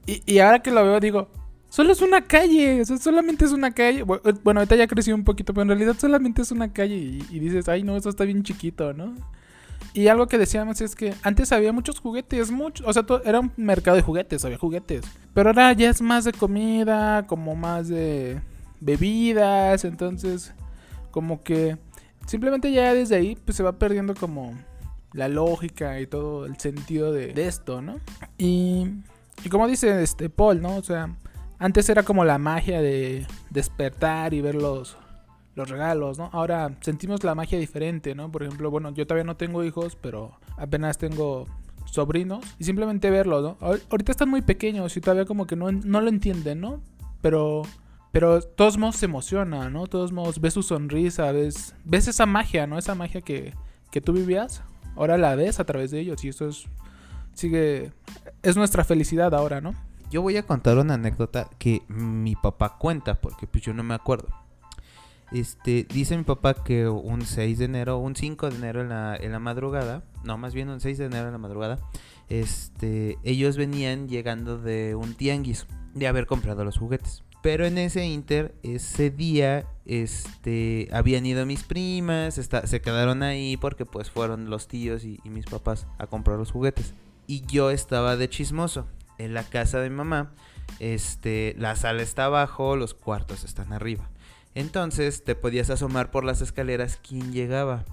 Y, 0.06 0.22
y 0.24 0.38
ahora 0.38 0.60
que 0.60 0.70
lo 0.70 0.84
veo, 0.84 1.00
digo, 1.00 1.30
Solo 1.68 1.92
es 1.92 2.00
una 2.00 2.22
calle, 2.22 2.80
o 2.80 2.84
solamente 2.98 3.44
es 3.44 3.52
una 3.52 3.72
calle. 3.72 4.00
Eh, 4.00 4.34
Bueno, 4.42 4.60
ahorita 4.60 4.76
ya 4.76 4.86
creció 4.86 5.14
un 5.14 5.24
poquito, 5.24 5.52
pero 5.52 5.62
en 5.62 5.68
realidad 5.68 5.96
solamente 5.98 6.42
es 6.42 6.50
una 6.50 6.72
calle 6.72 6.96
y, 6.96 7.38
dices, 7.38 7.68
ay, 7.68 7.82
no, 7.82 7.96
eso 7.96 8.08
está 8.08 8.24
bien 8.24 8.42
chiquito, 8.42 8.94
¿no? 8.94 9.14
Y 9.92 10.08
algo 10.08 10.26
que 10.26 10.38
decíamos 10.38 10.80
es 10.80 10.94
que 10.94 11.14
antes 11.22 11.52
había 11.52 11.72
muchos 11.72 12.00
juguetes, 12.00 12.50
muchos, 12.50 12.86
o 12.86 12.92
sea, 12.92 13.04
era 13.24 13.40
un 13.40 13.52
mercado 13.56 13.96
de 13.96 14.02
juguetes, 14.02 14.44
había 14.44 14.58
juguetes. 14.58 15.04
Pero 15.34 15.50
ahora 15.50 15.72
ya 15.72 15.90
es 15.90 16.00
más 16.00 16.24
de 16.24 16.32
comida, 16.32 17.26
como 17.26 17.54
más 17.54 17.88
de 17.88 18.40
bebidas, 18.80 19.84
entonces, 19.84 20.52
como 21.10 21.42
que 21.42 21.76
simplemente 22.26 22.72
ya 22.72 22.94
desde 22.94 23.16
ahí, 23.16 23.36
pues 23.44 23.56
se 23.56 23.62
va 23.62 23.78
perdiendo 23.78 24.14
como 24.14 24.54
la 25.12 25.28
lógica 25.28 26.00
y 26.00 26.06
todo 26.06 26.46
el 26.46 26.58
sentido 26.58 27.12
de, 27.12 27.32
de 27.32 27.46
esto, 27.46 27.80
¿no? 27.80 27.98
Y, 28.36 28.88
y 29.44 29.48
como 29.48 29.66
dice 29.66 30.02
este 30.02 30.28
Paul, 30.28 30.60
¿no? 30.60 30.76
O 30.76 30.82
sea, 30.82 31.14
antes 31.58 31.88
era 31.88 32.02
como 32.02 32.24
la 32.24 32.38
magia 32.38 32.80
de 32.80 33.26
despertar 33.50 34.34
y 34.34 34.40
ver 34.40 34.54
los, 34.54 34.96
los 35.54 35.68
regalos, 35.68 36.18
¿no? 36.18 36.30
Ahora 36.32 36.76
sentimos 36.80 37.24
la 37.24 37.34
magia 37.34 37.58
diferente, 37.58 38.14
¿no? 38.14 38.30
Por 38.30 38.42
ejemplo, 38.44 38.70
bueno, 38.70 38.90
yo 38.94 39.06
todavía 39.06 39.24
no 39.24 39.36
tengo 39.36 39.64
hijos, 39.64 39.96
pero 40.00 40.38
apenas 40.56 40.98
tengo 40.98 41.46
sobrinos 41.84 42.44
y 42.58 42.64
simplemente 42.64 43.10
verlos, 43.10 43.42
¿no? 43.42 43.56
Ahor- 43.66 43.82
Ahorita 43.90 44.12
están 44.12 44.28
muy 44.28 44.42
pequeños 44.42 44.96
y 44.96 45.00
todavía 45.00 45.24
como 45.24 45.46
que 45.46 45.56
no, 45.56 45.72
no 45.72 46.00
lo 46.00 46.08
entienden, 46.08 46.60
¿no? 46.60 46.80
Pero, 47.22 47.62
pero 48.12 48.40
todos 48.42 48.78
modos 48.78 48.96
se 48.96 49.06
emociona, 49.06 49.70
¿no? 49.70 49.86
Todos 49.86 50.12
modos 50.12 50.40
ves 50.40 50.54
su 50.54 50.62
sonrisa, 50.62 51.32
ves, 51.32 51.74
ves 51.84 52.06
esa 52.08 52.26
magia, 52.26 52.66
¿no? 52.66 52.78
Esa 52.78 52.94
magia 52.94 53.20
que, 53.22 53.54
que 53.90 54.00
tú 54.00 54.12
vivías, 54.12 54.62
ahora 54.96 55.18
la 55.18 55.34
ves 55.34 55.58
a 55.60 55.64
través 55.64 55.90
de 55.90 56.00
ellos 56.00 56.22
y 56.24 56.28
eso 56.28 56.48
es, 56.48 56.66
sigue, 57.34 57.90
es 58.42 58.56
nuestra 58.56 58.84
felicidad 58.84 59.34
ahora, 59.34 59.60
¿no? 59.60 59.74
Yo 60.10 60.22
voy 60.22 60.36
a 60.36 60.42
contar 60.44 60.78
una 60.78 60.94
anécdota 60.94 61.50
que 61.58 61.82
mi 61.88 62.34
papá 62.34 62.78
cuenta, 62.78 63.20
porque 63.20 63.46
pues 63.46 63.62
yo 63.64 63.74
no 63.74 63.82
me 63.82 63.94
acuerdo. 63.94 64.28
Este, 65.30 65.86
dice 65.92 66.16
mi 66.16 66.24
papá 66.24 66.54
que 66.54 66.88
un 66.88 67.20
6 67.26 67.58
de 67.58 67.66
enero, 67.66 67.98
un 67.98 68.16
5 68.16 68.48
de 68.48 68.56
enero 68.56 68.80
en 68.80 68.88
la, 68.88 69.14
en 69.16 69.32
la 69.32 69.38
madrugada, 69.38 70.02
no, 70.24 70.38
más 70.38 70.54
bien 70.54 70.70
un 70.70 70.80
6 70.80 70.96
de 70.96 71.04
enero 71.06 71.26
en 71.26 71.32
la 71.32 71.38
madrugada, 71.38 71.78
este, 72.30 73.18
ellos 73.24 73.58
venían 73.58 74.08
llegando 74.08 74.56
de 74.58 74.94
un 74.94 75.12
tianguis, 75.14 75.66
de 75.94 76.08
haber 76.08 76.26
comprado 76.26 76.64
los 76.64 76.78
juguetes. 76.78 77.24
Pero 77.42 77.66
en 77.66 77.76
ese 77.76 78.06
inter, 78.06 78.54
ese 78.62 79.10
día, 79.10 79.66
este, 79.84 80.88
habían 80.92 81.26
ido 81.26 81.44
mis 81.44 81.62
primas, 81.62 82.38
esta- 82.38 82.66
se 82.66 82.80
quedaron 82.80 83.22
ahí 83.22 83.58
porque 83.58 83.84
pues 83.84 84.10
fueron 84.10 84.48
los 84.48 84.66
tíos 84.68 85.04
y 85.04 85.20
mis 85.24 85.44
papás 85.44 85.86
a 85.98 86.06
comprar 86.06 86.38
los 86.38 86.50
juguetes. 86.50 86.94
Y 87.26 87.42
yo 87.46 87.70
estaba 87.70 88.16
de 88.16 88.28
chismoso 88.30 88.86
en 89.18 89.34
la 89.34 89.44
casa 89.44 89.80
de 89.80 89.90
mamá. 89.90 90.32
Este, 90.80 91.54
la 91.58 91.76
sala 91.76 92.02
está 92.02 92.26
abajo, 92.26 92.76
los 92.76 92.94
cuartos 92.94 93.44
están 93.44 93.72
arriba. 93.72 94.08
Entonces 94.54 95.24
te 95.24 95.34
podías 95.34 95.70
asomar 95.70 96.10
por 96.10 96.24
las 96.24 96.40
escaleras 96.40 96.98
quién 97.06 97.32
llegaba. 97.32 97.84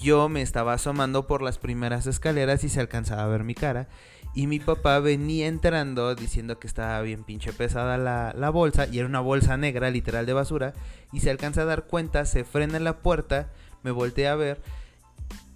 Yo 0.00 0.28
me 0.28 0.42
estaba 0.42 0.72
asomando 0.72 1.26
por 1.26 1.42
las 1.42 1.58
primeras 1.58 2.06
escaleras 2.06 2.64
y 2.64 2.68
se 2.68 2.80
alcanzaba 2.80 3.24
a 3.24 3.28
ver 3.28 3.44
mi 3.44 3.54
cara. 3.54 3.88
Y 4.34 4.46
mi 4.46 4.58
papá 4.58 4.98
venía 4.98 5.46
entrando 5.46 6.14
diciendo 6.14 6.58
que 6.58 6.66
estaba 6.66 7.00
bien 7.02 7.22
pinche 7.22 7.52
pesada 7.52 7.98
la, 7.98 8.34
la 8.36 8.50
bolsa. 8.50 8.86
Y 8.86 8.98
era 8.98 9.06
una 9.06 9.20
bolsa 9.20 9.56
negra, 9.58 9.90
literal 9.90 10.24
de 10.24 10.32
basura. 10.32 10.72
Y 11.12 11.20
se 11.20 11.30
alcanza 11.30 11.62
a 11.62 11.66
dar 11.66 11.84
cuenta, 11.84 12.24
se 12.24 12.44
frena 12.44 12.78
en 12.78 12.84
la 12.84 12.98
puerta, 12.98 13.50
me 13.82 13.90
volteé 13.90 14.28
a 14.28 14.34
ver. 14.34 14.62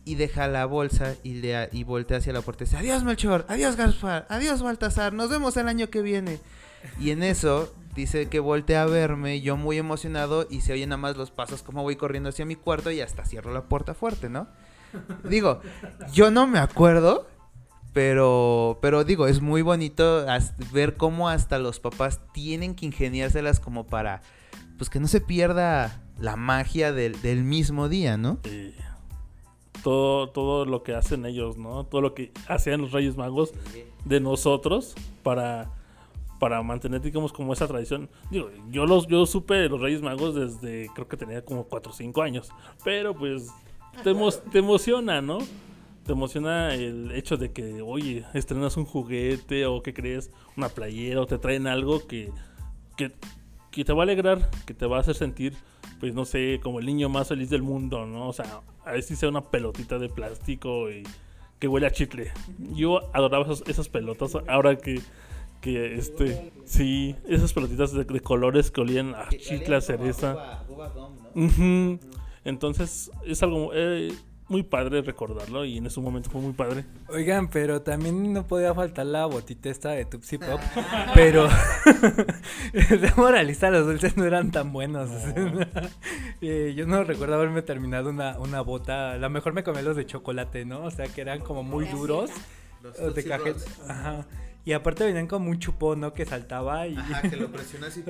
Y 0.06 0.14
deja 0.14 0.46
la 0.46 0.64
bolsa 0.66 1.16
y, 1.24 1.34
le, 1.34 1.68
y 1.72 1.82
voltea 1.82 2.18
hacia 2.18 2.32
la 2.32 2.40
puerta 2.40 2.62
y 2.62 2.66
dice, 2.66 2.78
adiós 2.78 3.02
Melchor, 3.02 3.44
adiós 3.48 3.74
Gaspar, 3.74 4.24
adiós 4.30 4.62
Baltasar, 4.62 5.12
nos 5.12 5.28
vemos 5.28 5.56
el 5.56 5.66
año 5.68 5.90
que 5.90 6.00
viene. 6.00 6.38
Y 7.00 7.10
en 7.10 7.24
eso 7.24 7.74
dice 7.96 8.28
que 8.28 8.38
voltea 8.38 8.82
a 8.82 8.86
verme, 8.86 9.40
yo 9.40 9.56
muy 9.56 9.78
emocionado 9.78 10.46
y 10.48 10.60
se 10.60 10.72
oyen 10.72 10.90
nada 10.90 10.98
más 10.98 11.16
los 11.16 11.32
pasos 11.32 11.64
como 11.64 11.82
voy 11.82 11.96
corriendo 11.96 12.28
hacia 12.28 12.46
mi 12.46 12.54
cuarto 12.54 12.92
y 12.92 13.00
hasta 13.00 13.24
cierro 13.24 13.52
la 13.52 13.64
puerta 13.64 13.94
fuerte, 13.94 14.30
¿no? 14.30 14.46
Digo, 15.24 15.60
yo 16.12 16.30
no 16.30 16.46
me 16.46 16.60
acuerdo, 16.60 17.26
pero, 17.92 18.78
pero 18.80 19.02
digo, 19.02 19.26
es 19.26 19.40
muy 19.40 19.62
bonito 19.62 20.24
ver 20.72 20.96
cómo 20.96 21.28
hasta 21.28 21.58
los 21.58 21.80
papás 21.80 22.20
tienen 22.32 22.76
que 22.76 22.86
ingeniárselas 22.86 23.58
como 23.58 23.88
para, 23.88 24.22
pues 24.78 24.88
que 24.88 25.00
no 25.00 25.08
se 25.08 25.20
pierda 25.20 26.00
la 26.20 26.36
magia 26.36 26.92
del, 26.92 27.20
del 27.22 27.42
mismo 27.42 27.88
día, 27.88 28.16
¿no? 28.16 28.38
Sí 28.44 28.72
todo, 29.86 30.30
todo 30.30 30.64
lo 30.64 30.82
que 30.82 30.96
hacen 30.96 31.24
ellos, 31.26 31.58
¿no? 31.58 31.84
Todo 31.84 32.00
lo 32.00 32.12
que 32.12 32.32
hacían 32.48 32.80
los 32.80 32.90
Reyes 32.90 33.16
Magos 33.16 33.52
de 34.04 34.18
nosotros 34.18 34.96
para, 35.22 35.70
para 36.40 36.60
mantener, 36.64 37.02
digamos, 37.02 37.32
como 37.32 37.52
esa 37.52 37.68
tradición. 37.68 38.10
Digo, 38.28 38.50
yo 38.68 38.84
los 38.84 39.06
yo 39.06 39.24
supe 39.26 39.68
los 39.68 39.80
Reyes 39.80 40.02
Magos 40.02 40.34
desde 40.34 40.90
creo 40.92 41.06
que 41.06 41.16
tenía 41.16 41.44
como 41.44 41.66
4 41.66 41.92
o 41.92 41.94
5 41.94 42.20
años, 42.20 42.50
pero 42.82 43.14
pues 43.14 43.46
te, 44.02 44.12
te 44.50 44.58
emociona, 44.58 45.22
¿no? 45.22 45.38
Te 46.04 46.10
emociona 46.10 46.74
el 46.74 47.12
hecho 47.12 47.36
de 47.36 47.52
que, 47.52 47.80
oye, 47.80 48.24
estrenas 48.34 48.76
un 48.76 48.86
juguete 48.86 49.66
o 49.66 49.84
que 49.84 49.94
crees 49.94 50.32
una 50.56 50.68
playera 50.68 51.20
o 51.20 51.26
te 51.26 51.38
traen 51.38 51.68
algo 51.68 52.08
que, 52.08 52.32
que, 52.96 53.12
que 53.70 53.84
te 53.84 53.92
va 53.92 54.00
a 54.00 54.02
alegrar, 54.02 54.50
que 54.66 54.74
te 54.74 54.84
va 54.84 54.96
a 54.96 55.00
hacer 55.02 55.14
sentir 55.14 55.54
pues 56.00 56.14
no 56.14 56.24
sé, 56.24 56.60
como 56.62 56.78
el 56.80 56.86
niño 56.86 57.08
más 57.08 57.28
feliz 57.28 57.50
del 57.50 57.62
mundo, 57.62 58.06
¿no? 58.06 58.28
O 58.28 58.32
sea, 58.32 58.60
a 58.86 58.92
ver 58.92 59.02
si 59.02 59.16
sea 59.16 59.28
una 59.28 59.42
pelotita 59.42 59.98
de 59.98 60.08
plástico 60.08 60.90
y 60.90 61.02
que 61.58 61.68
huele 61.68 61.86
a 61.86 61.90
chicle. 61.90 62.32
Yo 62.72 63.00
adoraba 63.14 63.46
esas, 63.66 63.88
pelotas, 63.88 64.36
ahora 64.46 64.76
que, 64.76 65.00
que 65.60 65.96
este, 65.96 66.52
sí, 66.64 67.16
esas 67.28 67.52
pelotitas 67.52 67.92
de, 67.92 68.06
colores 68.20 68.70
que 68.70 68.80
olían 68.80 69.14
a 69.14 69.28
chicle, 69.28 69.76
a 69.76 69.80
cereza. 69.80 70.62
Entonces, 72.44 73.10
es 73.26 73.42
algo... 73.42 73.72
Eh, 73.74 74.12
muy 74.48 74.62
padre 74.62 75.02
recordarlo 75.02 75.64
y 75.64 75.78
en 75.78 75.86
ese 75.86 76.00
momento 76.00 76.30
fue 76.30 76.40
muy 76.40 76.52
padre. 76.52 76.84
Oigan, 77.08 77.48
pero 77.48 77.82
también 77.82 78.32
no 78.32 78.46
podía 78.46 78.74
faltar 78.74 79.06
la 79.06 79.26
botita 79.26 79.70
esta 79.70 79.90
de 79.90 80.04
Tupsi 80.04 80.38
Pop, 80.38 80.60
pero 81.14 81.48
de 82.72 83.12
moralista 83.16 83.70
los 83.70 83.86
dulces 83.86 84.16
no 84.16 84.24
eran 84.24 84.50
tan 84.50 84.72
buenos. 84.72 85.10
Eh, 86.42 86.74
yo 86.76 86.86
no 86.86 87.02
recuerdo 87.02 87.34
haberme 87.34 87.62
terminado 87.62 88.10
una, 88.10 88.38
una 88.38 88.60
bota, 88.60 89.16
la 89.16 89.30
mejor 89.30 89.54
me 89.54 89.64
comí 89.64 89.80
los 89.80 89.96
de 89.96 90.04
chocolate, 90.04 90.66
¿no? 90.66 90.84
O 90.84 90.90
sea, 90.90 91.06
que 91.06 91.22
eran 91.22 91.40
como 91.40 91.62
muy 91.62 91.86
duros. 91.86 92.30
Los 92.82 93.14
de 93.14 93.24
cajeta. 93.24 93.64
Ajá. 93.88 94.26
Y 94.66 94.72
aparte 94.72 95.04
venían 95.04 95.28
como 95.28 95.48
un 95.48 95.60
chupón, 95.60 96.00
¿no? 96.00 96.12
Que 96.12 96.26
saltaba 96.26 96.88
y... 96.88 96.96
Ajá, 96.96 97.22
que 97.30 97.36
lo 97.36 97.52
presionas 97.52 97.96
y... 97.96 98.04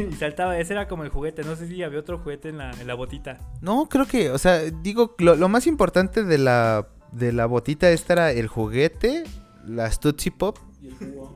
y 0.00 0.12
saltaba, 0.12 0.56
ese 0.56 0.72
era 0.72 0.86
como 0.86 1.02
el 1.02 1.10
juguete, 1.10 1.42
no 1.42 1.56
sé 1.56 1.66
si 1.66 1.82
había 1.82 1.98
otro 1.98 2.16
juguete 2.16 2.48
en 2.48 2.58
la, 2.58 2.70
en 2.70 2.86
la 2.86 2.94
botita. 2.94 3.38
No, 3.60 3.88
creo 3.88 4.06
que, 4.06 4.30
o 4.30 4.38
sea, 4.38 4.60
digo, 4.62 5.16
lo, 5.18 5.48
más 5.48 5.66
importante 5.66 6.22
de 6.22 6.38
la, 6.38 6.86
de 7.10 7.32
la 7.32 7.46
botita 7.46 7.90
esta 7.90 8.12
era 8.12 8.30
el 8.30 8.46
juguete, 8.46 9.24
las 9.66 9.98
Tootsie 9.98 10.30
Pop 10.30 10.58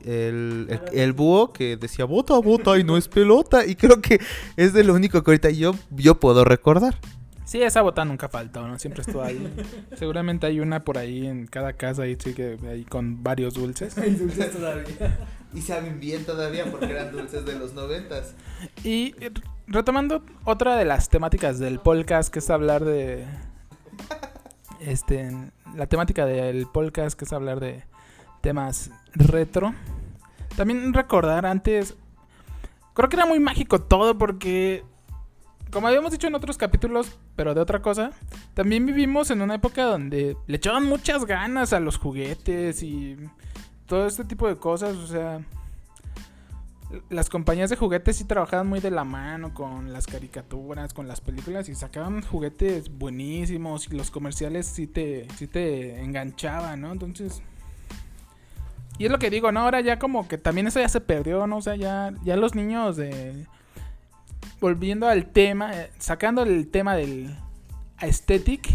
el, 0.05 0.67
el, 0.69 0.81
el, 0.93 1.13
búho 1.13 1.53
que 1.53 1.77
decía 1.77 2.05
bota, 2.05 2.37
bota 2.39 2.77
y 2.79 2.83
no 2.83 2.97
es 2.97 3.07
pelota. 3.07 3.65
Y 3.65 3.75
creo 3.75 4.01
que 4.01 4.19
es 4.55 4.73
de 4.73 4.83
lo 4.83 4.93
único 4.93 5.23
que 5.23 5.31
ahorita 5.31 5.49
yo, 5.49 5.75
yo 5.91 6.19
puedo 6.19 6.45
recordar. 6.45 6.99
Sí, 7.45 7.61
esa 7.61 7.83
bota 7.83 8.03
nunca 8.03 8.27
faltó, 8.27 8.67
¿no? 8.67 8.79
Siempre 8.79 9.03
estuvo 9.03 9.21
ahí. 9.21 9.53
Seguramente 9.95 10.47
hay 10.47 10.59
una 10.59 10.83
por 10.83 10.97
ahí 10.97 11.27
en 11.27 11.45
cada 11.45 11.73
casa 11.73 12.01
ahí, 12.01 12.17
sí, 12.19 12.33
que 12.33 12.57
ahí 12.67 12.83
con 12.83 13.21
varios 13.23 13.53
dulces. 13.53 13.97
Hay 13.99 14.15
dulces 14.15 14.51
todavía. 14.51 15.19
Y 15.53 15.61
saben 15.61 15.99
bien 15.99 16.25
todavía 16.25 16.65
porque 16.71 16.89
eran 16.89 17.11
dulces 17.11 17.45
de 17.45 17.57
los 17.57 17.73
noventas. 17.73 18.33
Y 18.83 19.15
retomando 19.67 20.23
otra 20.43 20.75
de 20.75 20.85
las 20.85 21.09
temáticas 21.09 21.59
del 21.59 21.79
podcast, 21.79 22.33
que 22.33 22.39
es 22.39 22.49
hablar 22.49 22.83
de... 22.83 23.25
Este, 24.79 25.31
la 25.75 25.85
temática 25.85 26.25
del 26.25 26.65
podcast, 26.65 27.17
que 27.17 27.25
es 27.25 27.33
hablar 27.33 27.59
de 27.59 27.83
temas 28.41 28.89
retro. 29.13 29.75
También 30.57 30.93
recordar 30.93 31.45
antes... 31.45 31.95
Creo 32.95 33.07
que 33.07 33.17
era 33.17 33.25
muy 33.27 33.39
mágico 33.39 33.81
todo 33.81 34.17
porque 34.17 34.83
como 35.75 35.89
habíamos 35.89 36.13
dicho 36.13 36.27
en 36.27 36.35
otros 36.35 36.57
capítulos, 36.57 37.17
pero 37.35 37.53
de 37.53 37.59
otra 37.59 37.81
cosa, 37.81 38.11
también 38.53 38.85
vivimos 38.85 39.29
en 39.29 39.41
una 39.41 39.55
época 39.55 39.83
donde 39.83 40.37
le 40.47 40.55
echaban 40.55 40.85
muchas 40.85 41.25
ganas 41.25 41.73
a 41.73 41.81
los 41.81 41.97
juguetes 41.97 42.81
y 42.81 43.17
todo 43.85 44.07
este 44.07 44.23
tipo 44.23 44.47
de 44.47 44.55
cosas, 44.55 44.95
o 44.95 45.05
sea, 45.05 45.41
las 47.09 47.29
compañías 47.29 47.69
de 47.69 47.75
juguetes 47.75 48.15
sí 48.15 48.23
trabajaban 48.23 48.67
muy 48.67 48.79
de 48.79 48.89
la 48.89 49.03
mano 49.03 49.53
con 49.53 49.91
las 49.91 50.07
caricaturas, 50.07 50.93
con 50.93 51.09
las 51.09 51.19
películas 51.19 51.67
y 51.67 51.75
sacaban 51.75 52.21
juguetes 52.21 52.87
buenísimos 52.97 53.91
y 53.91 53.97
los 53.97 54.11
comerciales 54.11 54.67
sí 54.67 54.87
te, 54.87 55.27
sí 55.35 55.45
te 55.45 56.01
enganchaban, 56.01 56.79
¿no? 56.79 56.93
Entonces... 56.93 57.41
Y 58.97 59.03
es 59.03 59.11
lo 59.11 59.19
que 59.19 59.29
digo, 59.29 59.51
¿no? 59.51 59.59
Ahora 59.59 59.81
ya 59.81 59.99
como 59.99 60.25
que 60.29 60.37
también 60.37 60.67
eso 60.67 60.79
ya 60.79 60.87
se 60.87 61.01
perdió, 61.01 61.47
¿no? 61.47 61.57
O 61.57 61.61
sea, 61.61 61.75
ya, 61.75 62.13
ya 62.23 62.37
los 62.37 62.55
niños 62.55 62.95
de 62.95 63.45
volviendo 64.65 65.07
al 65.07 65.27
tema, 65.27 65.79
eh, 65.79 65.91
sacando 65.99 66.41
el 66.41 66.67
tema 66.69 66.95
del 66.95 67.37
aesthetic. 67.97 68.67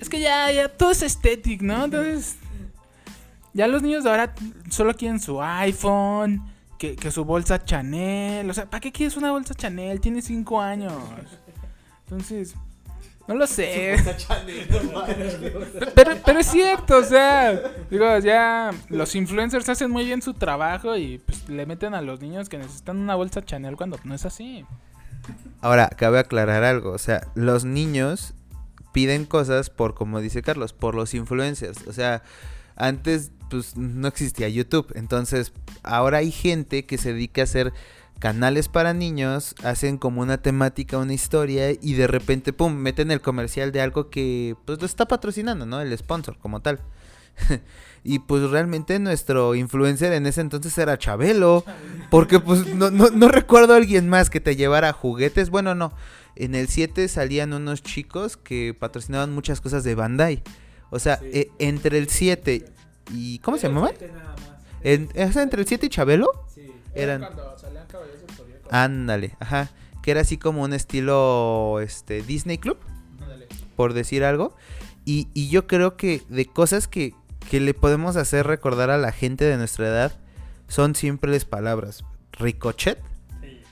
es 0.00 0.08
que 0.08 0.20
ya, 0.20 0.50
ya 0.50 0.70
todo 0.70 0.92
es 0.92 1.02
aesthetic, 1.02 1.60
¿no? 1.60 1.84
Entonces, 1.84 2.36
ya 3.52 3.68
los 3.68 3.82
niños 3.82 4.04
de 4.04 4.10
ahora 4.10 4.34
solo 4.70 4.94
quieren 4.94 5.20
su 5.20 5.42
iPhone, 5.42 6.50
que, 6.78 6.96
que 6.96 7.10
su 7.10 7.26
bolsa 7.26 7.62
Chanel. 7.62 8.48
O 8.48 8.54
sea, 8.54 8.64
¿para 8.64 8.80
qué 8.80 8.90
quieres 8.90 9.18
una 9.18 9.32
bolsa 9.32 9.52
Chanel? 9.52 10.00
Tiene 10.00 10.22
5 10.22 10.62
años. 10.62 10.94
Entonces, 12.04 12.54
no 13.28 13.34
lo 13.34 13.46
sé. 13.46 13.96
pero, 15.94 16.12
pero 16.24 16.38
es 16.38 16.46
cierto, 16.46 16.98
o 16.98 17.02
sea, 17.02 17.60
digo, 17.90 18.18
ya 18.18 18.72
los 18.88 19.14
influencers 19.14 19.68
hacen 19.68 19.90
muy 19.90 20.04
bien 20.04 20.22
su 20.22 20.34
trabajo 20.34 20.96
y 20.96 21.18
pues 21.18 21.48
le 21.48 21.66
meten 21.66 21.94
a 21.94 22.02
los 22.02 22.20
niños 22.20 22.48
que 22.48 22.58
necesitan 22.58 22.98
una 22.98 23.14
bolsa 23.14 23.44
Chanel 23.44 23.76
cuando 23.76 23.98
no 24.04 24.14
es 24.14 24.24
así. 24.24 24.64
Ahora, 25.60 25.88
cabe 25.88 26.18
aclarar 26.18 26.62
algo, 26.62 26.92
o 26.92 26.98
sea, 26.98 27.26
los 27.34 27.64
niños 27.64 28.34
piden 28.92 29.26
cosas 29.26 29.70
por, 29.70 29.94
como 29.94 30.20
dice 30.20 30.42
Carlos, 30.42 30.72
por 30.72 30.94
los 30.94 31.12
influencers. 31.12 31.86
O 31.86 31.92
sea, 31.92 32.22
antes 32.76 33.32
pues 33.50 33.76
no 33.76 34.08
existía 34.08 34.48
YouTube, 34.48 34.92
entonces 34.94 35.52
ahora 35.82 36.18
hay 36.18 36.30
gente 36.32 36.86
que 36.86 36.98
se 36.98 37.12
dedica 37.12 37.42
a 37.42 37.44
hacer 37.44 37.72
canales 38.18 38.68
para 38.68 38.94
niños 38.94 39.54
hacen 39.62 39.98
como 39.98 40.22
una 40.22 40.38
temática, 40.38 40.98
una 40.98 41.14
historia 41.14 41.70
y 41.70 41.94
de 41.94 42.06
repente, 42.06 42.52
pum, 42.52 42.74
meten 42.74 43.10
el 43.10 43.20
comercial 43.20 43.72
de 43.72 43.80
algo 43.80 44.10
que 44.10 44.56
pues 44.64 44.80
lo 44.80 44.86
está 44.86 45.06
patrocinando, 45.06 45.66
¿no? 45.66 45.80
El 45.80 45.96
sponsor 45.96 46.38
como 46.38 46.60
tal. 46.60 46.80
y 48.04 48.20
pues 48.20 48.48
realmente 48.50 48.98
nuestro 48.98 49.54
influencer 49.54 50.12
en 50.12 50.26
ese 50.26 50.40
entonces 50.40 50.76
era 50.78 50.98
Chabelo, 50.98 51.64
porque 52.10 52.40
pues 52.40 52.74
no, 52.74 52.90
no, 52.90 53.28
recuerdo 53.28 53.74
a 53.74 53.76
alguien 53.76 54.08
más 54.08 54.30
que 54.30 54.40
te 54.40 54.56
llevara 54.56 54.92
juguetes, 54.92 55.50
bueno, 55.50 55.74
no. 55.74 55.92
En 56.34 56.54
el 56.54 56.68
7 56.68 57.08
salían 57.08 57.52
unos 57.52 57.82
chicos 57.82 58.36
que 58.36 58.74
patrocinaban 58.78 59.34
muchas 59.34 59.60
cosas 59.60 59.84
de 59.84 59.94
Bandai. 59.94 60.42
O 60.90 60.98
sea, 60.98 61.18
e, 61.22 61.50
entre 61.58 61.98
el 61.98 62.08
7 62.08 62.64
y... 63.12 63.38
¿Cómo 63.40 63.56
se 63.56 63.68
llamaba? 63.68 63.90
En, 64.82 65.08
entre 65.14 65.62
el 65.62 65.66
7 65.66 65.86
y 65.86 65.88
Chabelo. 65.88 66.30
Sí. 66.54 66.75
Eran... 66.96 67.22
Ándale, 68.70 69.36
ajá. 69.40 69.70
Que 70.02 70.10
era 70.10 70.20
así 70.20 70.38
como 70.38 70.62
un 70.62 70.72
estilo 70.72 71.80
este, 71.80 72.22
Disney 72.22 72.58
Club, 72.58 72.78
por 73.76 73.92
decir 73.92 74.24
algo. 74.24 74.56
Y, 75.04 75.28
y, 75.34 75.48
yo 75.48 75.66
creo 75.66 75.96
que 75.96 76.22
de 76.28 76.46
cosas 76.46 76.88
que, 76.88 77.14
que 77.48 77.60
le 77.60 77.74
podemos 77.74 78.16
hacer 78.16 78.46
recordar 78.46 78.90
a 78.90 78.98
la 78.98 79.12
gente 79.12 79.44
de 79.44 79.56
nuestra 79.56 79.86
edad 79.86 80.12
son 80.68 80.94
simples 80.94 81.44
palabras. 81.44 82.04
Ricochet. 82.32 82.98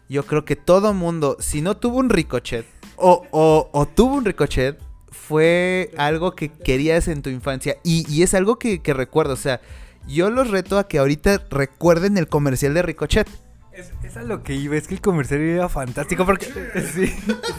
Yo 0.09 0.25
creo 0.27 0.45
que 0.45 0.55
todo 0.55 0.95
mundo, 0.95 1.37
si 1.41 1.61
no 1.63 1.77
tuvo 1.77 1.99
un 1.99 2.11
ricochet 2.11 2.67
o, 2.97 3.27
o, 3.31 3.71
o 3.73 3.87
tuvo 3.87 4.17
un 4.17 4.25
ricochet, 4.25 4.79
fue 5.11 5.91
algo 5.97 6.35
que 6.35 6.51
querías 6.51 7.09
en 7.09 7.23
tu 7.23 7.31
infancia. 7.31 7.79
Y, 7.83 8.05
y 8.13 8.23
es 8.23 8.35
algo 8.35 8.59
que, 8.59 8.83
que 8.83 8.93
recuerdo. 8.93 9.33
O 9.33 9.37
sea, 9.37 9.61
yo 10.07 10.31
los 10.31 10.51
reto 10.51 10.79
a 10.79 10.89
que 10.89 10.99
ahorita 10.99 11.43
recuerden 11.51 12.19
el 12.19 12.29
comercial 12.29 12.75
de 12.75 12.83
Ricochet. 12.83 13.29
Es, 13.73 14.17
a 14.17 14.23
lo 14.23 14.45
que 14.45 14.55
iba, 14.55 14.77
es 14.77 14.87
que 14.87 14.95
el 14.95 15.01
comercial 15.01 15.41
era 15.41 15.69
fantástico 15.69 16.25
porque 16.25 16.47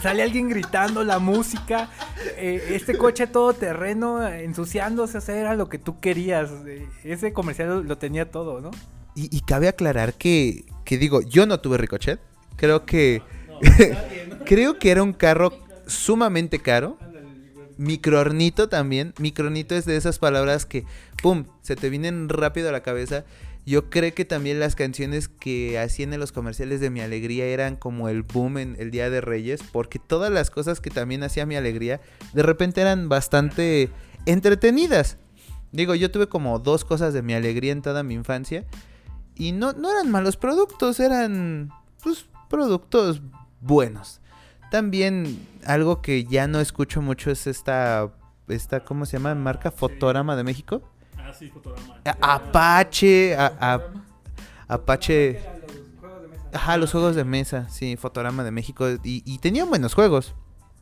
sale 0.02 0.22
alguien 0.22 0.48
gritando, 0.48 1.04
la 1.04 1.18
música, 1.18 1.90
eh, 2.38 2.68
este 2.70 2.96
coche 2.96 3.26
todo 3.26 3.52
terreno 3.52 4.26
ensuciándose, 4.26 5.18
o 5.18 5.20
sea, 5.20 5.36
era 5.36 5.54
lo 5.54 5.68
que 5.68 5.78
tú 5.78 6.00
querías. 6.00 6.50
Eh, 6.66 6.88
ese 7.04 7.34
comercial 7.34 7.86
lo, 7.86 7.98
tenía 7.98 8.30
todo, 8.30 8.62
¿no? 8.62 8.70
Y, 9.14 9.40
cabe 9.42 9.68
aclarar 9.68 10.14
que, 10.14 10.64
que, 10.84 10.98
digo, 10.98 11.22
yo 11.22 11.46
no 11.46 11.60
tuve 11.60 11.78
Ricochet, 11.78 12.20
creo 12.56 12.84
que, 12.86 13.22
creo 14.46 14.78
que 14.78 14.90
era 14.90 15.02
un 15.02 15.12
carro 15.12 15.52
sumamente 15.86 16.58
caro. 16.58 16.98
Microornito 17.76 18.68
también. 18.68 19.14
Microornito 19.18 19.74
es 19.74 19.84
de 19.84 19.96
esas 19.96 20.18
palabras 20.18 20.66
que, 20.66 20.84
¡pum!, 21.22 21.44
se 21.62 21.76
te 21.76 21.90
vienen 21.90 22.28
rápido 22.28 22.68
a 22.68 22.72
la 22.72 22.82
cabeza. 22.82 23.24
Yo 23.64 23.90
creo 23.90 24.14
que 24.14 24.24
también 24.24 24.60
las 24.60 24.76
canciones 24.76 25.28
que 25.28 25.78
hacían 25.78 26.12
en 26.12 26.20
los 26.20 26.30
comerciales 26.30 26.80
de 26.80 26.90
Mi 26.90 27.00
Alegría 27.00 27.46
eran 27.46 27.74
como 27.74 28.08
el 28.08 28.22
boom 28.22 28.58
en 28.58 28.76
el 28.78 28.92
Día 28.92 29.10
de 29.10 29.20
Reyes, 29.20 29.60
porque 29.72 29.98
todas 29.98 30.30
las 30.30 30.50
cosas 30.50 30.80
que 30.80 30.90
también 30.90 31.24
hacía 31.24 31.46
Mi 31.46 31.56
Alegría 31.56 32.00
de 32.32 32.42
repente 32.44 32.80
eran 32.80 33.08
bastante 33.08 33.90
entretenidas. 34.24 35.18
Digo, 35.72 35.96
yo 35.96 36.12
tuve 36.12 36.28
como 36.28 36.60
dos 36.60 36.84
cosas 36.84 37.12
de 37.12 37.22
Mi 37.22 37.34
Alegría 37.34 37.72
en 37.72 37.82
toda 37.82 38.04
mi 38.04 38.14
infancia 38.14 38.64
y 39.34 39.52
no, 39.52 39.72
no 39.72 39.90
eran 39.90 40.10
malos 40.10 40.36
productos, 40.36 41.00
eran 41.00 41.70
pues 42.02 42.26
productos 42.48 43.20
buenos. 43.60 44.20
También 44.70 45.46
algo 45.64 46.02
que 46.02 46.24
ya 46.24 46.46
no 46.46 46.60
escucho 46.60 47.00
mucho 47.02 47.30
es 47.30 47.46
esta, 47.46 48.10
esta 48.48 48.80
¿cómo 48.80 49.06
se 49.06 49.16
llama? 49.18 49.34
Marca 49.34 49.70
Fotorama 49.70 50.36
de 50.36 50.44
México. 50.44 50.82
Ah, 51.18 51.32
sí, 51.32 51.48
Fotorama. 51.50 51.96
A- 52.04 52.34
Apache, 52.36 53.36
a- 53.36 53.52
a- 53.60 53.80
Apache. 54.68 55.40
Ajá, 56.52 56.76
los 56.78 56.90
juegos 56.92 57.14
de 57.16 57.24
mesa, 57.24 57.68
sí, 57.68 57.96
Fotorama 57.96 58.42
de 58.44 58.50
México. 58.50 58.88
Y, 59.04 59.22
y 59.24 59.38
tenían 59.38 59.68
buenos 59.68 59.94
juegos. 59.94 60.34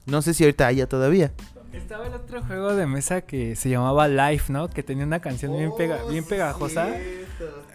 No 0.06 0.22
sé 0.22 0.34
si 0.34 0.44
ahorita 0.44 0.66
haya 0.66 0.88
todavía. 0.88 1.32
Estaba 1.72 2.06
el 2.06 2.14
otro 2.14 2.42
juego 2.42 2.74
de 2.76 2.86
mesa 2.86 3.22
que 3.22 3.56
se 3.56 3.68
llamaba 3.70 4.06
Life, 4.06 4.52
¿no? 4.52 4.68
Que 4.70 4.82
tenía 4.82 5.04
una 5.04 5.20
canción 5.20 5.52
bien, 5.56 5.70
pega- 5.72 6.08
bien 6.08 6.24
pegajosa. 6.24 6.88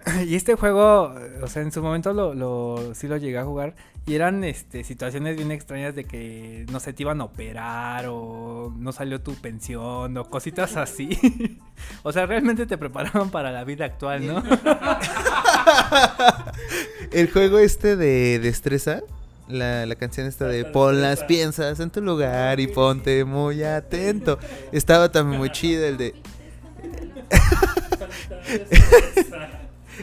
Y 0.25 0.35
este 0.35 0.55
juego, 0.55 1.13
o 1.41 1.47
sea, 1.47 1.61
en 1.61 1.71
su 1.71 1.81
momento 1.81 2.13
lo, 2.13 2.33
lo, 2.33 2.93
sí 2.93 3.07
lo 3.07 3.17
llegué 3.17 3.37
a 3.37 3.45
jugar. 3.45 3.75
Y 4.05 4.15
eran 4.15 4.43
este, 4.43 4.83
situaciones 4.83 5.35
bien 5.35 5.51
extrañas 5.51 5.95
de 5.95 6.05
que, 6.05 6.65
no 6.71 6.79
sé, 6.79 6.93
te 6.93 7.03
iban 7.03 7.21
a 7.21 7.25
operar 7.25 8.07
o 8.07 8.73
no 8.75 8.91
salió 8.91 9.21
tu 9.21 9.35
pensión 9.35 10.17
o 10.17 10.29
cositas 10.29 10.77
así. 10.77 11.59
o 12.03 12.11
sea, 12.11 12.25
realmente 12.25 12.65
te 12.65 12.77
preparaban 12.77 13.29
para 13.29 13.51
la 13.51 13.63
vida 13.63 13.85
actual, 13.85 14.25
¿no? 14.25 14.41
El 17.11 17.31
juego 17.31 17.59
este 17.59 17.95
de 17.95 18.39
destreza, 18.39 19.01
la, 19.47 19.85
la 19.85 19.95
canción 19.95 20.25
esta 20.25 20.45
de 20.45 20.65
pon 20.65 21.01
las 21.01 21.23
piensas 21.23 21.79
en 21.79 21.91
tu 21.91 22.01
lugar 22.01 22.59
y 22.59 22.67
ponte 22.67 23.25
muy 23.25 23.63
atento. 23.63 24.39
Estaba 24.71 25.11
también 25.11 25.39
muy 25.39 25.51
chido 25.51 25.85
el 25.85 25.97
de 25.97 26.15